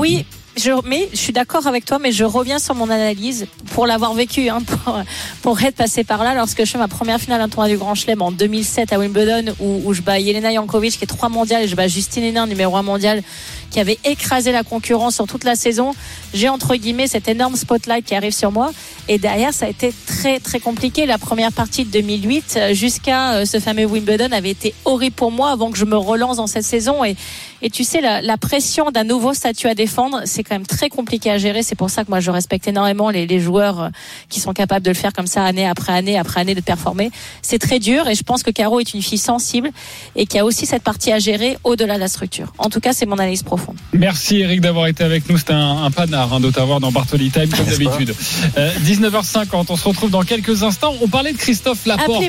Je, 0.57 0.71
mais 0.85 1.07
je 1.13 1.17
suis 1.17 1.31
d'accord 1.31 1.65
avec 1.65 1.85
toi, 1.85 1.97
mais 1.97 2.11
je 2.11 2.25
reviens 2.25 2.59
sur 2.59 2.75
mon 2.75 2.89
analyse 2.89 3.47
pour 3.73 3.87
l'avoir 3.87 4.13
vécu, 4.13 4.49
hein, 4.49 4.59
pour, 4.61 4.99
pour, 5.41 5.61
être 5.61 5.75
passé 5.75 6.03
par 6.03 6.23
là. 6.23 6.35
Lorsque 6.35 6.65
je 6.65 6.71
fais 6.71 6.77
ma 6.77 6.89
première 6.89 7.19
finale 7.19 7.39
un 7.39 7.47
tournoi 7.47 7.69
du 7.69 7.77
Grand 7.77 7.95
Chelem 7.95 8.21
en 8.21 8.31
2007 8.31 8.91
à 8.91 8.99
Wimbledon, 8.99 9.53
où, 9.61 9.81
où 9.85 9.93
je 9.93 10.01
bats 10.01 10.19
Yelena 10.19 10.53
Jankovic, 10.53 10.97
qui 10.97 11.03
est 11.05 11.07
trois 11.07 11.29
mondiales, 11.29 11.63
et 11.63 11.67
je 11.67 11.75
bats 11.75 11.87
Justine 11.87 12.23
Hénin, 12.23 12.47
numéro 12.47 12.75
un 12.75 12.81
mondial, 12.81 13.23
qui 13.71 13.79
avait 13.79 13.97
écrasé 14.03 14.51
la 14.51 14.63
concurrence 14.63 15.15
sur 15.15 15.25
toute 15.25 15.45
la 15.45 15.55
saison. 15.55 15.95
J'ai 16.33 16.49
entre 16.49 16.75
guillemets 16.75 17.07
cet 17.07 17.27
énorme 17.29 17.55
spotlight 17.55 18.05
qui 18.05 18.13
arrive 18.13 18.33
sur 18.33 18.51
moi. 18.51 18.71
Et 19.07 19.17
derrière, 19.17 19.53
ça 19.53 19.65
a 19.65 19.69
été 19.69 19.93
très 20.05 20.39
très 20.39 20.59
compliqué. 20.59 21.05
La 21.05 21.17
première 21.17 21.51
partie 21.51 21.85
de 21.85 21.89
2008 21.91 22.55
euh, 22.57 22.73
jusqu'à 22.73 23.33
euh, 23.33 23.45
ce 23.45 23.59
fameux 23.59 23.85
Wimbledon 23.85 24.31
avait 24.31 24.51
été 24.51 24.75
horrible 24.85 25.15
pour 25.15 25.31
moi 25.31 25.51
avant 25.51 25.71
que 25.71 25.77
je 25.77 25.85
me 25.85 25.97
relance 25.97 26.37
dans 26.37 26.47
cette 26.47 26.65
saison. 26.65 27.03
Et, 27.03 27.15
et 27.61 27.69
tu 27.69 27.83
sais, 27.83 28.01
la, 28.01 28.21
la 28.21 28.37
pression 28.37 28.91
d'un 28.91 29.03
nouveau 29.03 29.33
statut 29.33 29.67
à 29.67 29.75
défendre, 29.75 30.21
c'est 30.25 30.43
quand 30.43 30.55
même 30.55 30.65
très 30.65 30.89
compliqué 30.89 31.29
à 31.29 31.37
gérer. 31.37 31.63
C'est 31.63 31.75
pour 31.75 31.89
ça 31.89 32.03
que 32.03 32.09
moi, 32.09 32.19
je 32.19 32.31
respecte 32.31 32.67
énormément 32.67 33.09
les, 33.09 33.27
les 33.27 33.39
joueurs 33.39 33.81
euh, 33.81 33.89
qui 34.29 34.39
sont 34.39 34.53
capables 34.53 34.85
de 34.85 34.91
le 34.91 34.95
faire 34.95 35.13
comme 35.13 35.27
ça 35.27 35.43
année 35.43 35.67
après 35.67 35.93
année 35.93 36.17
après 36.17 36.41
année 36.41 36.55
de 36.55 36.61
performer. 36.61 37.11
C'est 37.41 37.59
très 37.59 37.79
dur 37.79 38.07
et 38.07 38.15
je 38.15 38.23
pense 38.23 38.43
que 38.43 38.51
Caro 38.51 38.79
est 38.79 38.93
une 38.93 39.01
fille 39.01 39.17
sensible 39.17 39.69
et 40.15 40.25
qui 40.25 40.39
a 40.39 40.45
aussi 40.45 40.65
cette 40.65 40.83
partie 40.83 41.11
à 41.11 41.19
gérer 41.19 41.57
au-delà 41.63 41.95
de 41.95 41.99
la 41.99 42.07
structure. 42.07 42.53
En 42.57 42.69
tout 42.69 42.79
cas, 42.79 42.93
c'est 42.93 43.05
mon 43.05 43.17
analyse 43.17 43.43
profonde. 43.43 43.75
Merci 43.93 44.39
Eric 44.39 44.61
d'avoir 44.61 44.87
été 44.87 45.03
avec 45.03 45.29
nous. 45.29 45.37
C'était 45.37 45.53
un, 45.53 45.83
un 45.83 45.91
panard 45.91 46.33
hein, 46.33 46.39
de 46.39 46.49
t'avoir 46.49 46.79
dans 46.79 46.91
Bartoli 46.91 47.29
Time 47.29 47.49
comme 47.49 47.65
d'habitude. 47.65 48.15
19h50, 48.57 49.37
euh, 49.37 49.63
on 49.69 49.75
se 49.75 49.87
retrouve 49.87 50.09
dans 50.09 50.23
quelques 50.23 50.63
instants. 50.63 50.93
On 51.01 51.07
parlait 51.07 51.33
de 51.33 51.37
Christophe 51.37 51.85
Laporte, 51.85 52.23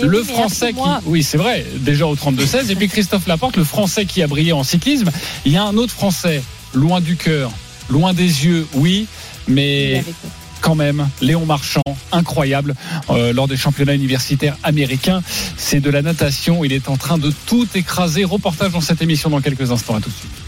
le 0.00 0.22
Français 0.22 0.72
qui, 0.72 0.80
oui 1.06 1.22
c'est 1.22 1.38
vrai, 1.38 1.66
déjà 1.76 2.06
au 2.06 2.14
32-16, 2.14 2.70
et 2.70 2.76
puis 2.76 2.88
Christophe 2.88 3.26
Laporte, 3.26 3.56
le 3.56 3.64
Français 3.64 4.04
qui 4.04 4.22
a 4.22 4.26
brillé 4.26 4.52
en 4.52 4.64
cyclisme. 4.70 5.10
Il 5.44 5.52
y 5.52 5.56
a 5.56 5.64
un 5.64 5.76
autre 5.76 5.92
Français, 5.92 6.42
loin 6.74 7.00
du 7.00 7.16
cœur, 7.16 7.50
loin 7.88 8.12
des 8.12 8.46
yeux, 8.46 8.66
oui, 8.74 9.06
mais 9.48 10.04
quand 10.60 10.74
même. 10.74 11.08
Léon 11.20 11.46
Marchand, 11.46 11.82
incroyable, 12.12 12.74
euh, 13.08 13.32
lors 13.32 13.48
des 13.48 13.56
championnats 13.56 13.94
universitaires 13.94 14.56
américains. 14.62 15.22
C'est 15.56 15.80
de 15.80 15.90
la 15.90 16.02
natation. 16.02 16.64
Il 16.64 16.72
est 16.72 16.88
en 16.88 16.96
train 16.96 17.18
de 17.18 17.32
tout 17.46 17.66
écraser. 17.74 18.24
Reportage 18.24 18.72
dans 18.72 18.80
cette 18.80 19.02
émission 19.02 19.30
dans 19.30 19.40
quelques 19.40 19.70
instants. 19.72 19.96
À 19.96 20.00
tout 20.00 20.10
de 20.10 20.14
suite. 20.14 20.39